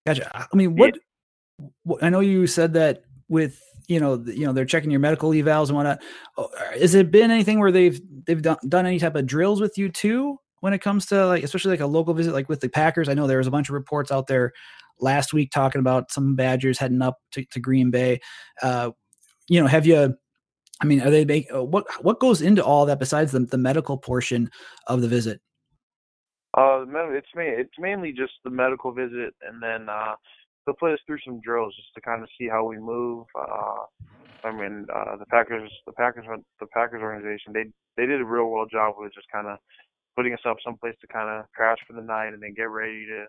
Gotcha. 0.05 0.31
I 0.33 0.55
mean, 0.55 0.75
what, 0.75 0.95
yeah. 0.95 1.67
what 1.83 2.03
I 2.03 2.09
know 2.09 2.21
you 2.21 2.47
said 2.47 2.73
that 2.73 3.03
with 3.29 3.61
you 3.87 3.99
know, 4.01 4.21
you 4.25 4.45
know, 4.45 4.51
they're 4.51 4.65
checking 4.65 4.91
your 4.91 4.99
medical 4.99 5.29
evals 5.29 5.67
and 5.67 5.75
whatnot. 5.75 6.01
Oh, 6.37 6.49
has 6.77 6.93
it 6.93 7.09
been 7.09 7.31
anything 7.31 7.59
where 7.59 7.71
they've 7.71 7.99
they've 8.25 8.41
done, 8.41 8.57
done 8.67 8.85
any 8.85 8.99
type 8.99 9.15
of 9.15 9.25
drills 9.25 9.61
with 9.61 9.77
you 9.77 9.89
too 9.89 10.37
when 10.59 10.73
it 10.73 10.79
comes 10.79 11.05
to 11.07 11.25
like, 11.25 11.43
especially 11.43 11.71
like 11.71 11.79
a 11.79 11.87
local 11.87 12.13
visit, 12.13 12.33
like 12.33 12.49
with 12.49 12.59
the 12.59 12.69
Packers? 12.69 13.07
I 13.07 13.13
know 13.13 13.27
there 13.27 13.37
was 13.37 13.47
a 13.47 13.51
bunch 13.51 13.69
of 13.69 13.73
reports 13.73 14.11
out 14.11 14.27
there 14.27 14.51
last 14.99 15.33
week 15.33 15.51
talking 15.51 15.79
about 15.79 16.11
some 16.11 16.35
Badgers 16.35 16.77
heading 16.77 17.01
up 17.01 17.17
to, 17.31 17.45
to 17.45 17.59
Green 17.59 17.89
Bay. 17.89 18.19
Uh, 18.61 18.91
you 19.47 19.61
know, 19.61 19.67
have 19.67 19.85
you? 19.85 20.15
I 20.81 20.85
mean, 20.85 21.01
are 21.01 21.09
they 21.09 21.23
make 21.23 21.47
uh, 21.53 21.63
what 21.63 21.85
what 22.03 22.19
goes 22.19 22.41
into 22.41 22.63
all 22.63 22.85
that 22.87 22.99
besides 22.99 23.31
the 23.31 23.39
the 23.39 23.57
medical 23.57 23.97
portion 23.97 24.51
of 24.87 25.01
the 25.01 25.07
visit? 25.07 25.39
Uh, 26.57 26.83
it's. 26.87 27.27
It's 27.35 27.73
mainly 27.79 28.11
just 28.11 28.33
the 28.43 28.49
medical 28.49 28.91
visit, 28.91 29.33
and 29.47 29.61
then 29.61 29.87
uh, 29.89 30.15
they'll 30.67 30.75
put 30.75 30.91
us 30.91 30.99
through 31.07 31.19
some 31.25 31.39
drills 31.39 31.73
just 31.75 31.93
to 31.95 32.01
kind 32.01 32.21
of 32.21 32.29
see 32.37 32.47
how 32.47 32.65
we 32.65 32.77
move. 32.77 33.25
Uh, 33.33 33.87
I 34.43 34.51
mean, 34.51 34.85
uh, 34.93 35.15
the 35.15 35.25
Packers, 35.25 35.71
the 35.87 35.93
Packers, 35.93 36.25
the 36.59 36.67
Packers 36.67 37.01
organization, 37.01 37.53
they 37.53 37.65
they 37.95 38.05
did 38.05 38.21
a 38.21 38.25
real 38.25 38.51
well 38.51 38.67
job 38.67 38.95
with 38.97 39.13
just 39.13 39.31
kind 39.31 39.47
of 39.47 39.57
putting 40.15 40.33
us 40.33 40.45
up 40.45 40.57
someplace 40.63 40.95
to 41.01 41.07
kind 41.07 41.29
of 41.29 41.45
crash 41.55 41.77
for 41.87 41.93
the 41.93 42.01
night 42.01 42.33
and 42.33 42.43
then 42.43 42.53
get 42.53 42.69
ready 42.69 43.05
to 43.05 43.25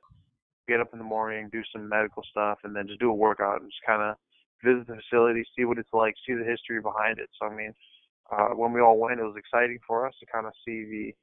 get 0.67 0.81
up 0.81 0.91
in 0.93 0.99
the 0.99 1.05
morning, 1.05 1.49
do 1.51 1.63
some 1.73 1.89
medical 1.89 2.23
stuff, 2.31 2.59
and 2.65 2.75
then 2.75 2.87
just 2.87 3.01
do 3.01 3.11
a 3.11 3.15
workout 3.15 3.63
and 3.63 3.71
just 3.71 3.87
kind 3.87 4.03
of 4.03 4.17
visit 4.63 4.87
the 4.87 4.97
facility, 5.09 5.45
see 5.57 5.65
what 5.65 5.79
it's 5.79 5.93
like, 5.93 6.15
see 6.27 6.35
the 6.35 6.45
history 6.45 6.81
behind 6.83 7.19
it. 7.19 7.31
So 7.41 7.47
I 7.47 7.55
mean, 7.55 7.73
uh, 8.33 8.49
when 8.49 8.73
we 8.73 8.81
all 8.81 8.99
went, 8.99 9.21
it 9.21 9.25
was 9.25 9.39
exciting 9.39 9.79
for 9.87 10.07
us 10.07 10.15
to 10.21 10.27
kind 10.27 10.47
of 10.47 10.53
see 10.65 10.85
the 10.85 11.15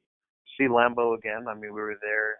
see 0.57 0.69
Lambeau 0.69 1.17
again. 1.17 1.45
I 1.49 1.53
mean, 1.53 1.73
we 1.73 1.81
were 1.81 1.99
there 2.01 2.37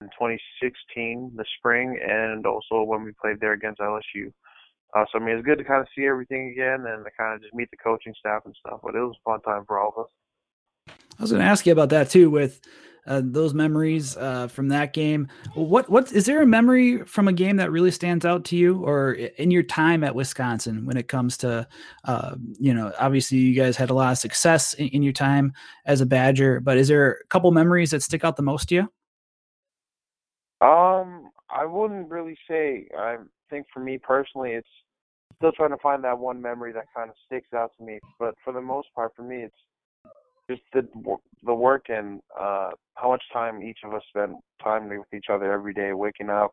in 0.00 0.08
2016, 0.08 1.32
the 1.36 1.44
spring, 1.58 1.98
and 2.06 2.46
also 2.46 2.82
when 2.82 3.04
we 3.04 3.12
played 3.20 3.40
there 3.40 3.52
against 3.52 3.80
LSU. 3.80 4.32
Uh, 4.94 5.04
so 5.10 5.18
I 5.18 5.24
mean, 5.24 5.36
it's 5.36 5.44
good 5.44 5.58
to 5.58 5.64
kind 5.64 5.80
of 5.80 5.88
see 5.96 6.06
everything 6.06 6.50
again 6.50 6.84
and 6.86 7.04
to 7.04 7.10
kind 7.18 7.34
of 7.34 7.42
just 7.42 7.54
meet 7.54 7.70
the 7.70 7.76
coaching 7.76 8.14
staff 8.18 8.42
and 8.44 8.54
stuff. 8.58 8.80
But 8.82 8.94
it 8.94 9.00
was 9.00 9.16
a 9.16 9.30
fun 9.30 9.40
time 9.42 9.64
for 9.66 9.78
all 9.78 9.92
of 9.96 10.04
us. 10.04 10.96
I 11.18 11.22
was 11.22 11.30
going 11.30 11.42
to 11.42 11.48
ask 11.48 11.66
you 11.66 11.72
about 11.72 11.88
that 11.90 12.10
too, 12.10 12.30
with 12.30 12.60
uh, 13.06 13.22
those 13.24 13.54
memories 13.54 14.16
uh, 14.16 14.48
from 14.48 14.68
that 14.68 14.92
game. 14.92 15.28
What 15.54 15.88
what 15.88 16.12
is 16.12 16.26
there 16.26 16.42
a 16.42 16.46
memory 16.46 17.04
from 17.04 17.28
a 17.28 17.32
game 17.32 17.56
that 17.56 17.70
really 17.70 17.90
stands 17.90 18.24
out 18.24 18.44
to 18.46 18.56
you, 18.56 18.84
or 18.84 19.12
in 19.12 19.50
your 19.50 19.62
time 19.62 20.04
at 20.04 20.14
Wisconsin 20.14 20.86
when 20.86 20.96
it 20.96 21.08
comes 21.08 21.36
to, 21.38 21.66
uh, 22.04 22.36
you 22.58 22.74
know, 22.74 22.92
obviously 22.98 23.38
you 23.38 23.54
guys 23.54 23.76
had 23.76 23.90
a 23.90 23.94
lot 23.94 24.12
of 24.12 24.18
success 24.18 24.74
in, 24.74 24.88
in, 24.88 25.02
your 25.02 25.12
time 25.12 25.52
as 25.84 26.00
a 26.00 26.06
Badger, 26.06 26.60
but 26.60 26.78
is 26.78 26.88
there 26.88 27.12
a 27.12 27.26
couple 27.28 27.50
memories 27.52 27.90
that 27.90 28.02
stick 28.02 28.24
out 28.24 28.36
the 28.36 28.42
most 28.42 28.68
to 28.68 28.74
you? 28.74 28.92
Um, 30.60 31.30
I 31.50 31.64
wouldn't 31.66 32.10
really 32.10 32.36
say. 32.48 32.88
I 32.98 33.16
think 33.50 33.66
for 33.72 33.80
me 33.80 33.98
personally, 33.98 34.52
it's 34.52 34.68
still 35.36 35.52
trying 35.52 35.70
to 35.70 35.76
find 35.82 36.02
that 36.04 36.18
one 36.18 36.40
memory 36.40 36.72
that 36.72 36.86
kind 36.94 37.10
of 37.10 37.16
sticks 37.26 37.52
out 37.54 37.72
to 37.78 37.84
me. 37.84 37.98
But 38.18 38.34
for 38.42 38.52
the 38.52 38.60
most 38.60 38.88
part, 38.94 39.12
for 39.14 39.22
me, 39.22 39.42
it's 39.44 39.54
just 40.48 40.62
the 40.72 40.86
the 41.44 41.54
work 41.54 41.86
and 41.88 42.20
uh 42.38 42.70
how 42.94 43.10
much 43.10 43.22
time 43.32 43.62
each 43.62 43.78
of 43.84 43.92
us 43.92 44.02
spent 44.08 44.32
time 44.62 44.88
with 44.88 45.00
each 45.14 45.26
other 45.30 45.52
every 45.52 45.74
day, 45.74 45.92
waking 45.92 46.30
up 46.30 46.52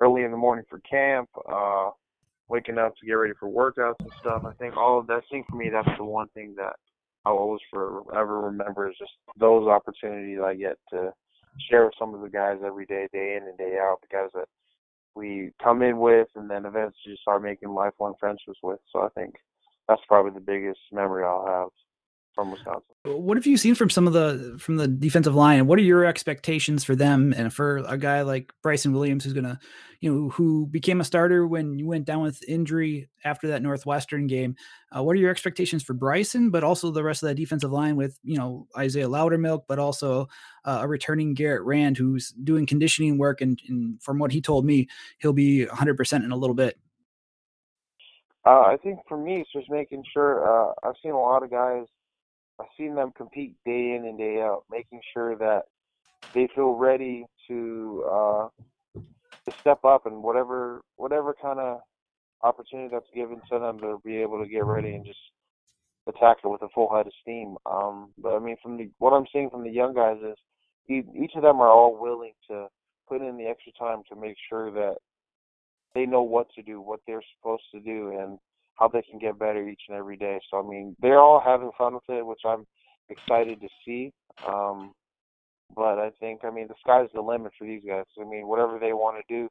early 0.00 0.22
in 0.22 0.30
the 0.30 0.36
morning 0.36 0.64
for 0.68 0.78
camp, 0.80 1.28
uh 1.50 1.90
waking 2.48 2.78
up 2.78 2.94
to 2.96 3.06
get 3.06 3.14
ready 3.14 3.32
for 3.38 3.48
workouts 3.48 4.00
and 4.00 4.12
stuff. 4.20 4.42
I 4.44 4.52
think 4.54 4.76
all 4.76 4.98
of 4.98 5.06
that. 5.08 5.14
I 5.14 5.20
think 5.30 5.46
for 5.48 5.56
me, 5.56 5.70
that's 5.70 5.88
the 5.96 6.04
one 6.04 6.28
thing 6.34 6.54
that 6.56 6.74
I'll 7.24 7.36
always 7.36 7.60
forever 7.72 8.40
remember 8.40 8.88
is 8.88 8.96
just 8.98 9.12
those 9.38 9.66
opportunities 9.68 10.38
I 10.42 10.54
get 10.54 10.76
to 10.90 11.12
share 11.68 11.84
with 11.84 11.94
some 11.98 12.14
of 12.14 12.20
the 12.20 12.28
guys 12.28 12.58
every 12.64 12.86
day, 12.86 13.08
day 13.12 13.36
in 13.40 13.48
and 13.48 13.58
day 13.58 13.78
out, 13.80 13.98
the 14.00 14.14
guys 14.14 14.30
that 14.34 14.48
we 15.14 15.50
come 15.62 15.82
in 15.82 15.98
with 15.98 16.28
and 16.36 16.48
then 16.48 16.64
eventually 16.64 17.18
start 17.20 17.42
making 17.42 17.70
lifelong 17.70 18.14
friendships 18.20 18.58
with. 18.62 18.78
So 18.92 19.00
I 19.00 19.08
think 19.10 19.34
that's 19.88 20.02
probably 20.08 20.32
the 20.32 20.40
biggest 20.40 20.80
memory 20.92 21.24
I'll 21.24 21.46
have. 21.46 21.68
From 22.34 22.50
Wisconsin. 22.50 22.82
What 23.04 23.36
have 23.36 23.46
you 23.46 23.56
seen 23.56 23.74
from 23.74 23.90
some 23.90 24.06
of 24.06 24.12
the 24.12 24.56
from 24.58 24.76
the 24.76 24.88
defensive 24.88 25.34
line, 25.34 25.66
what 25.66 25.78
are 25.78 25.82
your 25.82 26.04
expectations 26.04 26.84
for 26.84 26.94
them 26.94 27.34
and 27.36 27.52
for 27.52 27.78
a 27.78 27.96
guy 27.96 28.22
like 28.22 28.52
Bryson 28.62 28.92
Williams, 28.92 29.24
who's 29.24 29.32
gonna, 29.32 29.58
you 30.00 30.12
know, 30.12 30.28
who 30.30 30.66
became 30.66 31.00
a 31.00 31.04
starter 31.04 31.46
when 31.46 31.78
you 31.78 31.86
went 31.86 32.04
down 32.04 32.22
with 32.22 32.46
injury 32.48 33.08
after 33.24 33.48
that 33.48 33.62
Northwestern 33.62 34.26
game? 34.26 34.56
Uh, 34.94 35.02
what 35.02 35.12
are 35.16 35.20
your 35.20 35.30
expectations 35.30 35.82
for 35.82 35.94
Bryson, 35.94 36.50
but 36.50 36.64
also 36.64 36.90
the 36.90 37.02
rest 37.02 37.22
of 37.22 37.28
that 37.28 37.36
defensive 37.36 37.72
line 37.72 37.96
with 37.96 38.18
you 38.22 38.36
know 38.36 38.66
Isaiah 38.76 39.08
Loudermilk, 39.08 39.62
but 39.66 39.78
also 39.78 40.28
uh, 40.64 40.80
a 40.82 40.88
returning 40.88 41.34
Garrett 41.34 41.62
Rand, 41.64 41.96
who's 41.96 42.30
doing 42.30 42.66
conditioning 42.66 43.18
work, 43.18 43.40
and, 43.40 43.58
and 43.68 44.02
from 44.02 44.18
what 44.18 44.32
he 44.32 44.40
told 44.40 44.64
me, 44.64 44.88
he'll 45.18 45.32
be 45.32 45.64
100 45.66 45.96
percent 45.96 46.24
in 46.24 46.32
a 46.32 46.36
little 46.36 46.54
bit. 46.54 46.78
Uh, 48.46 48.62
I 48.62 48.78
think 48.82 49.00
for 49.06 49.18
me, 49.18 49.40
it's 49.40 49.52
just 49.52 49.70
making 49.70 50.02
sure. 50.12 50.46
Uh, 50.46 50.72
I've 50.82 50.94
seen 51.02 51.12
a 51.12 51.20
lot 51.20 51.42
of 51.42 51.50
guys 51.50 51.86
I've 52.60 52.66
seen 52.76 52.94
them 52.94 53.12
compete 53.16 53.54
day 53.64 53.94
in 53.96 54.04
and 54.06 54.18
day 54.18 54.40
out, 54.40 54.64
making 54.70 55.00
sure 55.14 55.36
that 55.36 55.62
they 56.34 56.48
feel 56.54 56.72
ready 56.74 57.24
to 57.48 58.04
uh, 58.10 58.48
to 58.94 59.58
step 59.60 59.84
up 59.84 60.06
and 60.06 60.22
whatever 60.22 60.82
whatever 60.96 61.34
kind 61.40 61.58
of 61.58 61.80
opportunity 62.42 62.88
that's 62.92 63.10
given 63.14 63.40
to 63.50 63.58
them 63.58 63.78
to 63.78 64.00
be 64.04 64.16
able 64.16 64.42
to 64.42 64.48
get 64.48 64.64
ready 64.64 64.94
and 64.94 65.04
just 65.04 65.18
attack 66.06 66.38
it 66.44 66.48
with 66.48 66.62
a 66.62 66.68
full 66.74 66.94
head 66.94 67.06
of 67.06 67.12
steam. 67.22 67.56
Um, 67.66 68.10
but 68.18 68.34
I 68.34 68.38
mean, 68.38 68.56
from 68.62 68.76
the 68.76 68.90
what 68.98 69.12
I'm 69.12 69.26
seeing 69.32 69.50
from 69.50 69.64
the 69.64 69.70
young 69.70 69.94
guys 69.94 70.18
is 70.22 70.36
each 70.88 71.32
of 71.36 71.42
them 71.42 71.60
are 71.60 71.70
all 71.70 71.96
willing 72.00 72.32
to 72.48 72.66
put 73.08 73.22
in 73.22 73.36
the 73.36 73.46
extra 73.46 73.72
time 73.78 74.02
to 74.08 74.20
make 74.20 74.36
sure 74.48 74.70
that 74.72 74.96
they 75.94 76.06
know 76.06 76.22
what 76.22 76.48
to 76.54 76.62
do, 76.62 76.80
what 76.80 77.00
they're 77.06 77.22
supposed 77.36 77.64
to 77.72 77.80
do, 77.80 78.16
and 78.18 78.38
how 78.80 78.88
they 78.88 79.02
can 79.02 79.18
get 79.18 79.38
better 79.38 79.68
each 79.68 79.82
and 79.88 79.96
every 79.96 80.16
day. 80.16 80.40
So 80.50 80.58
I 80.58 80.68
mean, 80.68 80.96
they're 81.00 81.20
all 81.20 81.40
having 81.44 81.70
fun 81.76 81.94
with 81.94 82.08
it, 82.08 82.26
which 82.26 82.40
I'm 82.44 82.66
excited 83.10 83.60
to 83.60 83.68
see. 83.84 84.12
Um, 84.48 84.92
but 85.76 85.98
I 85.98 86.10
think 86.18 86.40
I 86.44 86.50
mean 86.50 86.66
the 86.66 86.74
sky's 86.80 87.08
the 87.14 87.20
limit 87.20 87.52
for 87.58 87.66
these 87.66 87.82
guys. 87.86 88.04
I 88.20 88.24
mean, 88.24 88.48
whatever 88.48 88.78
they 88.78 88.92
want 88.92 89.18
to 89.18 89.34
do, 89.34 89.48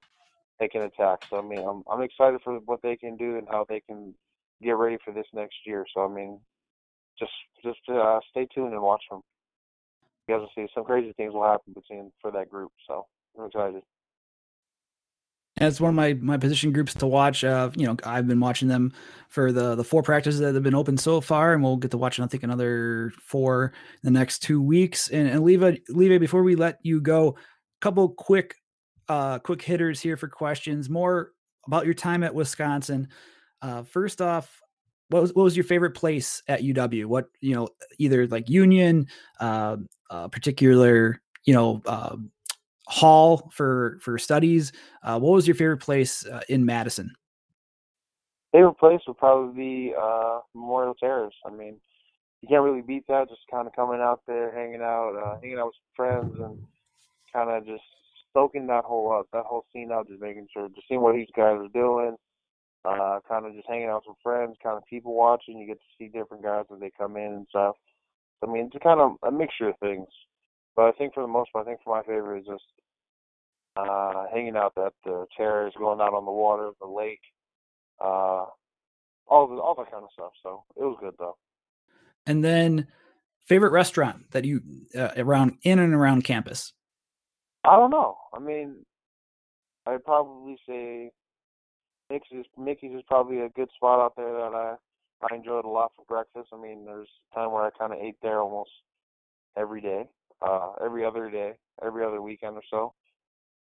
they 0.59 0.67
can 0.67 0.81
attack. 0.81 1.19
So 1.29 1.37
I 1.37 1.41
mean, 1.41 1.59
I'm 1.59 1.83
I'm 1.89 2.01
excited 2.01 2.41
for 2.43 2.59
what 2.65 2.81
they 2.81 2.97
can 2.97 3.15
do 3.15 3.37
and 3.37 3.47
how 3.49 3.65
they 3.69 3.79
can 3.79 4.13
get 4.61 4.71
ready 4.71 4.97
for 5.05 5.13
this 5.13 5.27
next 5.33 5.55
year. 5.65 5.85
So 5.93 6.03
I 6.03 6.09
mean, 6.09 6.39
just 7.17 7.31
just 7.63 7.79
uh, 7.87 8.19
stay 8.31 8.47
tuned 8.53 8.73
and 8.73 8.81
watch 8.81 9.03
them. 9.09 9.21
You 10.27 10.35
guys 10.35 10.41
will 10.41 10.51
see 10.55 10.71
some 10.73 10.83
crazy 10.83 11.13
things 11.13 11.33
will 11.33 11.43
happen 11.43 11.73
between 11.73 12.11
for 12.21 12.31
that 12.31 12.49
group. 12.49 12.71
So 12.87 13.05
I'm 13.37 13.45
excited. 13.45 13.83
And 15.59 15.67
it's 15.67 15.81
one 15.81 15.89
of 15.89 15.95
my 15.95 16.13
my 16.13 16.37
position 16.37 16.71
groups 16.71 16.93
to 16.95 17.05
watch. 17.05 17.43
Uh, 17.43 17.69
you 17.75 17.85
know, 17.85 17.97
I've 18.05 18.27
been 18.27 18.39
watching 18.39 18.69
them 18.69 18.93
for 19.27 19.51
the 19.51 19.75
the 19.75 19.83
four 19.83 20.01
practices 20.01 20.39
that 20.39 20.53
have 20.53 20.63
been 20.63 20.73
open 20.73 20.97
so 20.97 21.19
far, 21.19 21.53
and 21.53 21.61
we'll 21.61 21.75
get 21.75 21.91
to 21.91 21.97
watch 21.97 22.19
I 22.19 22.27
think 22.27 22.43
another 22.43 23.11
four 23.21 23.73
in 24.01 24.13
the 24.13 24.17
next 24.17 24.39
two 24.39 24.61
weeks. 24.61 25.09
And 25.09 25.27
and 25.27 25.43
Leva, 25.43 25.77
Leva, 25.89 26.17
before 26.17 26.43
we 26.43 26.55
let 26.55 26.79
you 26.81 27.01
go, 27.01 27.29
a 27.29 27.81
couple 27.81 28.07
quick 28.09 28.55
uh 29.09 29.39
quick 29.39 29.61
hitters 29.61 29.99
here 29.99 30.15
for 30.15 30.29
questions. 30.29 30.89
More 30.89 31.33
about 31.67 31.85
your 31.85 31.93
time 31.93 32.23
at 32.23 32.33
Wisconsin. 32.33 33.09
Uh, 33.61 33.83
first 33.83 34.21
off, 34.21 34.61
what 35.09 35.21
was 35.21 35.33
what 35.33 35.43
was 35.43 35.57
your 35.57 35.65
favorite 35.65 35.93
place 35.93 36.41
at 36.47 36.61
UW? 36.61 37.05
What 37.05 37.25
you 37.41 37.53
know, 37.53 37.67
either 37.97 38.27
like 38.27 38.49
Union, 38.49 39.07
uh, 39.41 39.75
uh 40.09 40.29
particular 40.29 41.21
you 41.43 41.53
know. 41.53 41.81
Uh, 41.85 42.15
hall 42.89 43.49
for 43.53 43.99
for 44.01 44.17
studies. 44.17 44.71
Uh, 45.03 45.19
what 45.19 45.31
was 45.31 45.47
your 45.47 45.55
favorite 45.55 45.77
place 45.77 46.25
uh, 46.25 46.41
in 46.49 46.65
Madison? 46.65 47.13
Favorite 48.51 48.79
place 48.79 48.99
would 49.07 49.17
probably 49.17 49.55
be 49.55 49.93
uh, 49.99 50.39
Memorial 50.55 50.95
Terrace. 50.95 51.35
I 51.45 51.51
mean, 51.51 51.79
you 52.41 52.49
can't 52.49 52.63
really 52.63 52.81
beat 52.81 53.05
that. 53.07 53.29
Just 53.29 53.41
kind 53.49 53.67
of 53.67 53.75
coming 53.75 54.01
out 54.01 54.21
there, 54.27 54.51
hanging 54.53 54.81
out, 54.81 55.15
uh, 55.15 55.39
hanging 55.39 55.59
out 55.59 55.67
with 55.67 55.75
friends, 55.95 56.35
and 56.39 56.57
kind 57.31 57.51
of 57.51 57.65
just 57.65 57.83
soaking 58.33 58.67
that 58.67 58.85
whole 58.85 59.11
up, 59.13 59.27
that 59.33 59.45
whole 59.45 59.65
scene 59.71 59.91
out, 59.91 60.07
just 60.07 60.21
making 60.21 60.47
sure, 60.51 60.67
just 60.69 60.87
seeing 60.87 61.01
what 61.01 61.15
these 61.15 61.27
guys 61.35 61.57
are 61.59 61.67
doing. 61.73 62.15
Uh, 62.85 63.19
kind 63.27 63.45
of 63.45 63.53
just 63.53 63.67
hanging 63.67 63.89
out 63.89 64.03
with 64.07 64.15
friends, 64.23 64.55
kind 64.63 64.77
of 64.77 64.85
people 64.89 65.13
watching. 65.13 65.59
You 65.59 65.67
get 65.67 65.77
to 65.77 65.97
see 65.97 66.07
different 66.07 66.43
guys 66.43 66.65
as 66.73 66.79
they 66.79 66.91
come 66.97 67.17
in 67.17 67.33
and 67.33 67.47
stuff. 67.49 67.75
I 68.41 68.47
mean, 68.47 68.69
it's 68.73 68.83
kind 68.83 69.01
of 69.01 69.17
a 69.21 69.31
mixture 69.31 69.69
of 69.69 69.77
things. 69.79 70.07
But 70.79 70.87
I 70.87 70.91
think 70.93 71.13
for 71.13 71.23
the 71.23 71.27
most 71.27 71.51
part, 71.51 71.67
I 71.67 71.71
think 71.71 71.81
for 71.83 71.93
my 71.93 72.03
favorite 72.03 72.39
is 72.39 72.45
just 72.45 72.63
uh, 73.75 74.27
hanging 74.33 74.55
out 74.55 74.71
at 74.77 74.93
the 75.03 75.25
chairs, 75.35 75.73
going 75.77 75.99
out 75.99 76.13
on 76.13 76.23
the 76.23 76.31
water, 76.31 76.69
the 76.79 76.87
lake, 76.87 77.19
uh, 77.99 78.45
all 79.27 79.45
the, 79.49 79.55
all 79.55 79.75
that 79.77 79.91
kind 79.91 80.05
of 80.05 80.09
stuff. 80.13 80.31
So 80.41 80.63
it 80.77 80.83
was 80.83 80.95
good 81.01 81.15
though. 81.19 81.35
And 82.25 82.45
then, 82.45 82.87
favorite 83.43 83.73
restaurant 83.73 84.31
that 84.31 84.45
you 84.45 84.61
uh, 84.97 85.09
around 85.17 85.57
in 85.63 85.79
and 85.79 85.93
around 85.93 86.23
campus? 86.23 86.71
I 87.65 87.75
don't 87.75 87.91
know. 87.91 88.15
I 88.33 88.39
mean, 88.39 88.85
I'd 89.85 90.05
probably 90.05 90.57
say 90.65 91.11
Mickey's. 92.09 92.45
Mickey's 92.57 92.95
is 92.95 93.03
probably 93.05 93.41
a 93.41 93.49
good 93.49 93.67
spot 93.75 93.99
out 93.99 94.13
there 94.15 94.31
that 94.31 94.53
I 94.55 94.75
I 95.29 95.35
enjoyed 95.35 95.65
a 95.65 95.67
lot 95.67 95.91
for 95.97 96.05
breakfast. 96.07 96.53
I 96.53 96.57
mean, 96.57 96.85
there's 96.85 97.09
a 97.33 97.35
time 97.35 97.51
where 97.51 97.63
I 97.63 97.69
kind 97.71 97.91
of 97.91 97.99
ate 97.99 98.15
there 98.21 98.39
almost 98.39 98.71
every 99.57 99.81
day, 99.81 100.05
uh, 100.41 100.71
every 100.83 101.05
other 101.05 101.29
day, 101.29 101.53
every 101.85 102.05
other 102.05 102.21
weekend 102.21 102.55
or 102.55 102.63
so. 102.69 102.93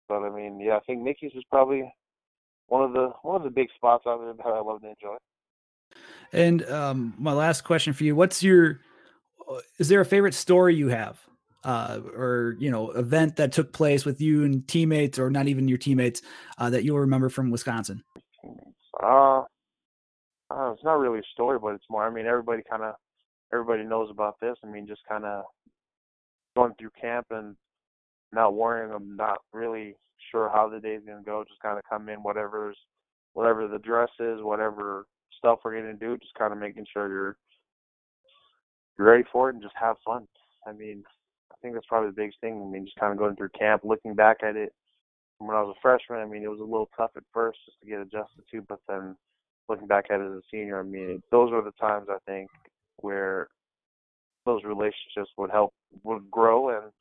But 0.08 0.22
I 0.22 0.30
mean, 0.30 0.60
yeah, 0.60 0.76
I 0.76 0.80
think 0.80 1.02
Mickey's 1.02 1.32
is 1.34 1.44
probably 1.50 1.90
one 2.66 2.82
of 2.82 2.92
the 2.92 3.12
one 3.22 3.36
of 3.36 3.42
the 3.42 3.50
big 3.50 3.68
spots 3.76 4.04
out 4.06 4.20
there 4.20 4.32
that 4.32 4.46
I 4.46 4.60
love 4.60 4.80
to 4.82 4.88
enjoy. 4.88 5.16
And 6.32 6.68
um, 6.70 7.14
my 7.18 7.32
last 7.32 7.62
question 7.62 7.92
for 7.92 8.04
you: 8.04 8.14
What's 8.14 8.42
your 8.42 8.80
is 9.78 9.88
there 9.88 10.00
a 10.00 10.04
favorite 10.04 10.34
story 10.34 10.74
you 10.74 10.88
have, 10.88 11.18
uh, 11.64 12.00
or 12.14 12.56
you 12.58 12.70
know, 12.70 12.90
event 12.92 13.36
that 13.36 13.52
took 13.52 13.72
place 13.72 14.04
with 14.04 14.20
you 14.20 14.44
and 14.44 14.66
teammates, 14.68 15.18
or 15.18 15.30
not 15.30 15.48
even 15.48 15.68
your 15.68 15.78
teammates, 15.78 16.22
uh, 16.58 16.70
that 16.70 16.84
you'll 16.84 17.00
remember 17.00 17.28
from 17.28 17.50
Wisconsin? 17.50 18.02
Uh, 19.02 19.42
uh, 20.50 20.72
it's 20.72 20.84
not 20.84 20.98
really 20.98 21.20
a 21.20 21.32
story, 21.32 21.58
but 21.58 21.74
it's 21.74 21.84
more. 21.90 22.06
I 22.06 22.10
mean, 22.10 22.26
everybody 22.26 22.62
kind 22.68 22.82
of 22.82 22.94
everybody 23.52 23.84
knows 23.84 24.10
about 24.10 24.36
this. 24.40 24.56
I 24.64 24.66
mean, 24.68 24.86
just 24.86 25.02
kind 25.08 25.24
of 25.24 25.44
going 26.58 26.74
through 26.78 26.90
camp 27.00 27.26
and 27.30 27.54
not 28.32 28.54
worrying. 28.54 28.92
I'm 28.92 29.16
not 29.16 29.38
really 29.52 29.94
sure 30.30 30.50
how 30.52 30.68
the 30.68 30.80
day's 30.80 31.02
gonna 31.06 31.22
go. 31.22 31.44
Just 31.46 31.62
kind 31.62 31.78
of 31.78 31.84
come 31.88 32.08
in, 32.08 32.18
whatever's 32.18 32.76
whatever 33.34 33.68
the 33.68 33.78
dress 33.78 34.08
is, 34.18 34.42
whatever 34.42 35.06
stuff 35.38 35.60
we're 35.64 35.80
gonna 35.80 35.94
do. 35.94 36.16
Just 36.18 36.34
kind 36.34 36.52
of 36.52 36.58
making 36.58 36.86
sure 36.92 37.08
you're 37.08 37.36
you're 38.98 39.06
ready 39.06 39.24
for 39.30 39.48
it 39.48 39.54
and 39.54 39.62
just 39.62 39.76
have 39.80 39.96
fun. 40.04 40.26
I 40.66 40.72
mean, 40.72 41.04
I 41.52 41.54
think 41.62 41.74
that's 41.74 41.86
probably 41.86 42.10
the 42.10 42.16
biggest 42.16 42.40
thing. 42.40 42.60
I 42.60 42.70
mean, 42.70 42.84
just 42.84 42.98
kind 42.98 43.12
of 43.12 43.18
going 43.18 43.36
through 43.36 43.50
camp, 43.50 43.82
looking 43.84 44.14
back 44.14 44.38
at 44.42 44.56
it 44.56 44.72
when 45.38 45.56
I 45.56 45.62
was 45.62 45.76
a 45.76 45.80
freshman. 45.80 46.18
I 46.18 46.24
mean, 46.24 46.42
it 46.42 46.50
was 46.50 46.60
a 46.60 46.64
little 46.64 46.90
tough 46.96 47.12
at 47.16 47.22
first 47.32 47.60
just 47.64 47.80
to 47.80 47.86
get 47.86 48.00
adjusted 48.00 48.42
to, 48.50 48.62
but 48.62 48.80
then 48.88 49.14
looking 49.68 49.86
back 49.86 50.06
at 50.10 50.20
it 50.20 50.26
as 50.26 50.32
a 50.32 50.42
senior, 50.50 50.80
I 50.80 50.82
mean, 50.82 51.22
those 51.30 51.52
are 51.52 51.62
the 51.62 51.70
times 51.80 52.08
I 52.10 52.18
think 52.26 52.50
where 52.96 53.48
those 54.44 54.64
relationships 54.64 55.30
would 55.36 55.50
help 55.50 55.74
would 56.02 56.30
grow 56.30 56.70
and 56.70 56.92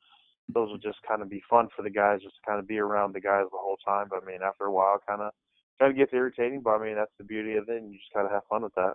those 0.48 0.70
would 0.70 0.82
just 0.82 0.98
kind 1.06 1.22
of 1.22 1.28
be 1.28 1.42
fun 1.48 1.68
for 1.76 1.82
the 1.82 1.90
guys, 1.90 2.22
just 2.22 2.36
to 2.36 2.40
kind 2.46 2.58
of 2.58 2.66
be 2.66 2.78
around 2.78 3.14
the 3.14 3.20
guys 3.20 3.44
the 3.50 3.58
whole 3.58 3.76
time. 3.84 4.06
But 4.08 4.22
I 4.22 4.26
mean, 4.26 4.40
after 4.42 4.64
a 4.64 4.72
while, 4.72 5.00
kind 5.06 5.20
of 5.20 5.32
kind 5.78 5.90
of 5.90 5.96
gets 5.96 6.12
irritating. 6.12 6.62
But 6.62 6.80
I 6.80 6.84
mean, 6.84 6.96
that's 6.96 7.12
the 7.18 7.24
beauty 7.24 7.56
of 7.56 7.68
it, 7.68 7.76
and 7.76 7.92
you 7.92 7.98
just 7.98 8.12
kind 8.14 8.26
of 8.26 8.32
have 8.32 8.42
fun 8.48 8.62
with 8.62 8.74
that. 8.74 8.94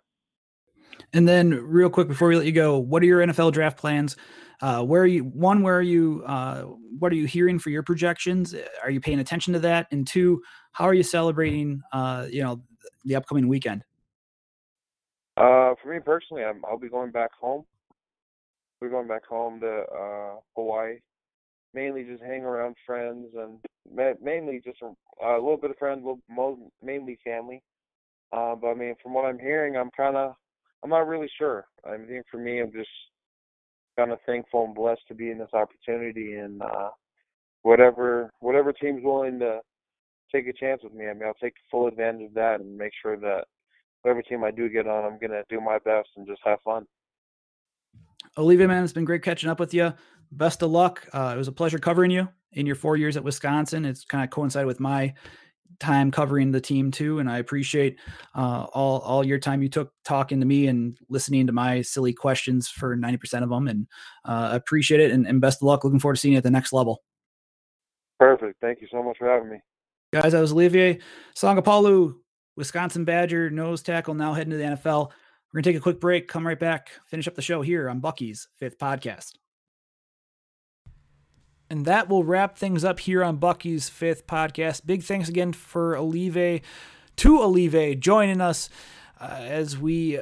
And 1.14 1.28
then, 1.28 1.52
real 1.52 1.90
quick 1.90 2.08
before 2.08 2.28
we 2.28 2.36
let 2.36 2.46
you 2.46 2.52
go, 2.52 2.78
what 2.78 3.04
are 3.04 3.06
your 3.06 3.26
NFL 3.26 3.54
draft 3.54 3.78
plans? 3.78 4.16
Uh, 4.62 4.84
where 4.84 5.04
are 5.04 5.08
you? 5.08 5.24
One, 5.24 5.62
where 5.62 5.78
are 5.78 5.82
you? 5.82 6.24
Uh, 6.26 6.64
what 6.98 7.12
are 7.12 7.16
you 7.16 7.26
hearing 7.26 7.60
for 7.60 7.70
your 7.70 7.84
projections? 7.84 8.56
Are 8.84 8.90
you 8.90 9.00
paying 9.00 9.20
attention 9.20 9.54
to 9.54 9.60
that? 9.60 9.88
And 9.92 10.08
two, 10.08 10.42
how 10.72 10.86
are 10.86 10.94
you 10.94 11.04
celebrating? 11.04 11.82
Uh, 11.92 12.28
you 12.30 12.44
know, 12.44 12.62
the 13.06 13.16
upcoming 13.16 13.48
weekend. 13.48 13.84
Uh, 15.36 15.74
for 15.82 15.92
me 15.92 16.00
personally, 16.00 16.44
I'm, 16.44 16.64
I'll 16.66 16.78
be 16.78 16.90
going 16.90 17.12
back 17.12 17.32
home. 17.40 17.66
We're 18.84 18.90
going 18.90 19.08
back 19.08 19.26
home 19.26 19.62
to 19.62 19.84
uh, 19.98 20.36
Hawaii 20.58 20.98
mainly 21.74 22.04
just 22.04 22.22
hang 22.22 22.44
around 22.44 22.76
friends 22.86 23.28
and 23.34 23.58
mainly 24.22 24.62
just 24.62 24.80
a, 24.82 25.26
a 25.26 25.40
little 25.40 25.56
bit 25.56 25.72
of 25.72 25.78
friends, 25.78 26.04
little, 26.04 26.72
mainly 26.84 27.18
family. 27.24 27.62
Uh, 28.34 28.56
but 28.56 28.68
I 28.68 28.74
mean, 28.74 28.96
from 29.02 29.14
what 29.14 29.24
I'm 29.24 29.40
hearing, 29.40 29.78
I'm 29.78 29.90
kind 29.96 30.18
of, 30.18 30.34
I'm 30.84 30.90
not 30.90 31.08
really 31.08 31.30
sure. 31.38 31.66
I 31.86 31.96
mean, 31.96 32.24
for 32.30 32.38
me, 32.38 32.60
I'm 32.60 32.74
just 32.74 32.90
kind 33.98 34.12
of 34.12 34.20
thankful 34.26 34.66
and 34.66 34.76
blessed 34.76 35.08
to 35.08 35.16
be 35.16 35.32
in 35.32 35.38
this 35.38 35.54
opportunity 35.54 36.34
and 36.34 36.62
uh, 36.62 36.90
whatever 37.62 38.32
whatever 38.42 38.74
team's 38.74 39.02
willing 39.02 39.40
to 39.40 39.62
take 40.30 40.48
a 40.48 40.54
chance 40.54 40.82
with 40.84 40.94
me. 40.94 41.08
I 41.08 41.14
mean, 41.14 41.24
I'll 41.26 41.36
take 41.36 41.54
full 41.72 41.88
advantage 41.88 42.28
of 42.28 42.34
that 42.34 42.60
and 42.60 42.78
make 42.78 42.92
sure 43.02 43.16
that 43.16 43.46
whatever 44.02 44.22
team 44.24 44.44
I 44.44 44.52
do 44.52 44.68
get 44.68 44.88
on, 44.88 45.06
I'm 45.06 45.20
gonna 45.20 45.44
do 45.48 45.62
my 45.62 45.78
best 45.80 46.10
and 46.18 46.28
just 46.28 46.42
have 46.44 46.60
fun. 46.66 46.86
Olive, 48.38 48.60
man, 48.60 48.84
it's 48.84 48.94
been 48.94 49.06
great 49.06 49.24
catching 49.24 49.50
up 49.50 49.60
with 49.60 49.74
you 49.74 49.94
best 50.38 50.62
of 50.62 50.72
luck. 50.72 51.08
Uh, 51.14 51.32
it 51.36 51.38
was 51.38 51.48
a 51.48 51.52
pleasure 51.52 51.80
covering 51.80 52.12
you 52.12 52.28
in 52.54 52.66
your 52.66 52.76
four 52.76 52.98
years 52.98 53.18
at 53.18 53.24
Wisconsin. 53.24 53.86
It's 53.86 54.06
kind 54.06 54.24
of 54.24 54.30
coincided 54.30 54.68
with 54.68 54.80
my 54.80 55.14
time 55.80 56.12
covering 56.12 56.52
the 56.52 56.62
team 56.62 56.92
too, 56.92 57.20
and 57.20 57.30
I 57.30 57.40
appreciate 57.40 58.00
uh, 58.36 58.66
all 58.74 59.00
all 59.00 59.26
your 59.26 59.40
time 59.40 59.62
you 59.62 59.70
took 59.70 59.92
talking 60.04 60.40
to 60.40 60.46
me 60.46 60.68
and 60.68 60.98
listening 61.10 61.48
to 61.48 61.54
my 61.54 61.82
silly 61.82 62.14
questions 62.14 62.70
for 62.70 62.96
ninety 62.96 63.18
percent 63.18 63.44
of 63.44 63.50
them, 63.50 63.68
and 63.68 63.88
uh, 64.26 64.50
appreciate 64.54 65.00
it. 65.00 65.12
And, 65.12 65.26
and 65.28 65.42
best 65.42 65.60
of 65.60 65.64
luck. 65.64 65.84
Looking 65.84 66.00
forward 66.00 66.16
to 66.16 66.20
seeing 66.20 66.34
you 66.34 66.38
at 66.38 66.44
the 66.44 66.52
next 66.52 66.74
level. 66.74 67.04
Perfect. 68.20 68.60
Thank 68.62 68.82
you 68.82 68.88
so 68.92 69.04
much 69.04 69.18
for 69.18 69.28
having 69.28 69.50
me, 69.50 69.60
guys. 70.12 70.34
I 70.34 70.42
was 70.42 70.52
Olive 70.52 71.00
Sagapolu, 71.36 72.16
Wisconsin 72.56 73.06
Badger 73.06 73.50
nose 73.50 73.82
tackle, 73.82 74.14
now 74.14 74.34
heading 74.34 74.52
to 74.52 74.58
the 74.58 74.64
NFL. 74.64 75.12
We're 75.54 75.62
gonna 75.62 75.74
take 75.74 75.80
a 75.80 75.84
quick 75.84 76.00
break. 76.00 76.28
Come 76.28 76.48
right 76.48 76.60
back. 76.60 76.90
Finish 77.06 77.28
up 77.28 77.36
the 77.36 77.42
show 77.44 77.62
here 77.62 77.88
on 77.88 78.00
Bucky's 78.00 78.48
fifth 78.56 78.80
podcast. 78.80 79.34
And 81.70 81.86
that 81.86 82.10
will 82.10 82.24
wrap 82.24 82.58
things 82.58 82.84
up 82.84 83.00
here 83.00 83.24
on 83.24 83.38
Bucky's 83.38 83.88
fifth 83.88 84.26
podcast. 84.28 84.86
Big 84.86 85.04
thanks 85.04 85.30
again 85.30 85.54
for 85.54 85.96
Olive, 85.96 86.62
to 87.16 87.42
Olive, 87.42 88.00
joining 88.00 88.42
us 88.42 88.70
uh, 89.20 89.40
as 89.40 89.78
we 89.78 90.20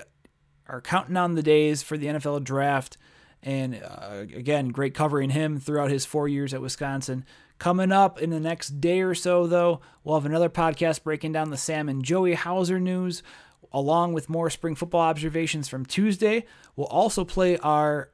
are 0.67 0.81
counting 0.81 1.17
on 1.17 1.35
the 1.35 1.43
days 1.43 1.81
for 1.81 1.97
the 1.97 2.07
NFL 2.07 2.43
draft. 2.43 2.97
And 3.43 3.81
uh, 3.83 4.25
again, 4.35 4.69
great 4.69 4.93
covering 4.93 5.31
him 5.31 5.59
throughout 5.59 5.89
his 5.89 6.05
four 6.05 6.27
years 6.27 6.53
at 6.53 6.61
Wisconsin. 6.61 7.25
Coming 7.57 7.91
up 7.91 8.21
in 8.21 8.29
the 8.29 8.39
next 8.39 8.81
day 8.81 9.01
or 9.01 9.13
so, 9.13 9.47
though, 9.47 9.81
we'll 10.03 10.15
have 10.15 10.25
another 10.25 10.49
podcast 10.49 11.03
breaking 11.03 11.31
down 11.31 11.51
the 11.51 11.57
Sam 11.57 11.89
and 11.89 12.03
Joey 12.03 12.33
Hauser 12.33 12.79
news, 12.79 13.23
along 13.71 14.13
with 14.13 14.29
more 14.29 14.49
spring 14.49 14.75
football 14.75 15.01
observations 15.01 15.67
from 15.67 15.85
Tuesday. 15.85 16.45
We'll 16.75 16.87
also 16.87 17.23
play 17.23 17.57
our 17.57 18.11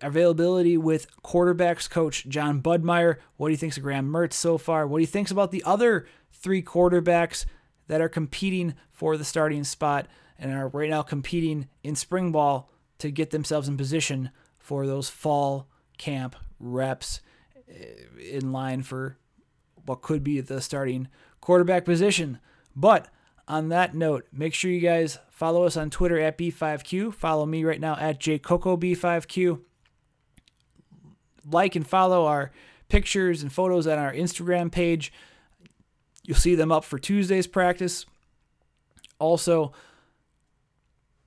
availability 0.00 0.76
with 0.76 1.08
quarterbacks 1.22 1.90
coach 1.90 2.26
Jon 2.28 2.62
Budmayer. 2.62 3.16
What 3.36 3.48
do 3.48 3.52
you 3.52 3.56
think 3.56 3.76
of 3.76 3.82
Graham 3.82 4.08
Mertz 4.08 4.34
so 4.34 4.58
far? 4.58 4.86
What 4.86 4.98
do 4.98 5.02
you 5.02 5.08
think 5.08 5.30
about 5.30 5.50
the 5.50 5.64
other 5.64 6.06
three 6.32 6.62
quarterbacks 6.62 7.44
that 7.88 8.00
are 8.00 8.08
competing 8.08 8.74
for 8.92 9.16
the 9.16 9.24
starting 9.24 9.64
spot 9.64 10.06
and 10.38 10.52
are 10.52 10.68
right 10.68 10.90
now 10.90 11.02
competing 11.02 11.68
in 11.82 11.96
spring 11.96 12.32
ball 12.32 12.70
to 12.98 13.10
get 13.10 13.30
themselves 13.30 13.68
in 13.68 13.76
position 13.76 14.30
for 14.58 14.86
those 14.86 15.08
fall 15.08 15.68
camp 15.98 16.36
reps 16.58 17.20
eh, 17.68 18.30
in 18.32 18.52
line 18.52 18.82
for 18.82 19.18
what 19.84 20.02
could 20.02 20.24
be 20.24 20.40
the 20.40 20.60
starting 20.60 21.08
quarterback 21.40 21.84
position. 21.84 22.38
But 22.74 23.08
on 23.48 23.68
that 23.68 23.94
note, 23.94 24.26
make 24.32 24.54
sure 24.54 24.70
you 24.70 24.80
guys 24.80 25.18
follow 25.30 25.64
us 25.64 25.76
on 25.76 25.90
Twitter 25.90 26.18
at 26.18 26.36
B5Q. 26.38 27.14
Follow 27.14 27.46
me 27.46 27.64
right 27.64 27.80
now 27.80 27.96
at 27.96 28.20
JCocoB5Q. 28.20 29.60
Like 31.48 31.76
and 31.76 31.86
follow 31.86 32.26
our 32.26 32.50
pictures 32.88 33.42
and 33.42 33.52
photos 33.52 33.86
on 33.86 33.98
our 33.98 34.12
Instagram 34.12 34.72
page. 34.72 35.12
You'll 36.24 36.36
see 36.36 36.56
them 36.56 36.72
up 36.72 36.84
for 36.84 36.98
Tuesday's 36.98 37.46
practice. 37.46 38.04
Also, 39.18 39.72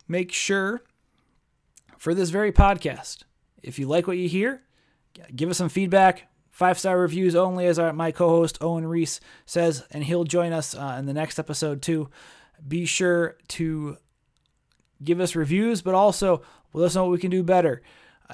make 0.08 0.32
sure 0.32 0.82
for 1.98 2.14
this 2.14 2.30
very 2.30 2.52
podcast, 2.52 3.24
if 3.64 3.80
you 3.80 3.88
like 3.88 4.08
what 4.08 4.18
you 4.18 4.28
hear, 4.28 4.64
give 5.36 5.50
us 5.50 5.58
some 5.58 5.70
feedback. 5.70 6.28
Five 6.60 6.78
star 6.78 7.00
reviews 7.00 7.36
only, 7.36 7.68
as 7.68 7.80
our, 7.80 7.94
my 7.94 8.12
co 8.12 8.28
host 8.28 8.58
Owen 8.60 8.84
Riese 8.84 9.22
says, 9.46 9.86
and 9.92 10.04
he'll 10.04 10.26
join 10.26 10.52
us 10.52 10.76
uh, 10.76 10.98
in 11.00 11.06
the 11.06 11.14
next 11.14 11.40
episode 11.40 11.82
too. 11.82 12.10
Be 12.68 12.86
sure 12.86 13.38
to 13.48 13.96
give 15.02 15.22
us 15.22 15.38
reviews, 15.38 15.82
but 15.82 15.96
also 15.96 16.42
let 16.74 16.88
us 16.88 16.96
know 16.96 17.04
what 17.04 17.14
we 17.14 17.18
can 17.18 17.32
do 17.32 17.44
better. 17.44 17.82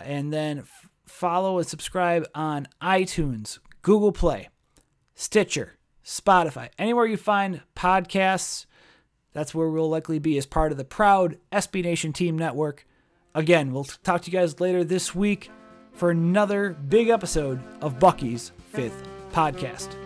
And 0.03 0.34
then 0.34 0.58
f- 0.58 0.89
follow 1.05 1.60
and 1.60 1.67
subscribe 1.67 2.25
on 2.34 2.67
iTunes, 2.82 3.60
Google 3.84 4.12
Play, 4.12 4.50
Stitcher, 5.13 5.77
Spotify, 6.03 6.70
anywhere 6.79 7.05
you 7.05 7.17
find 7.17 7.62
podcasts. 7.75 8.65
That's 9.34 9.53
where 9.53 9.70
we'll 9.70 9.88
likely 9.88 10.17
be 10.17 10.36
as 10.39 10.48
part 10.48 10.72
of 10.72 10.79
the 10.79 10.84
proud 10.84 11.38
SB 11.51 11.84
Nation 11.84 12.12
Team 12.12 12.39
Network. 12.39 12.88
Again, 13.36 13.72
we'll 13.72 13.84
talk 13.84 14.24
to 14.24 14.32
you 14.32 14.36
guys 14.36 14.60
later 14.60 14.84
this 14.84 15.13
week 15.13 15.51
for 15.96 16.12
another 16.12 16.72
big 16.72 17.10
episode 17.10 17.60
of 17.82 18.00
Bucky's 18.00 18.52
Fifth 18.72 19.08
Podcast. 19.32 20.05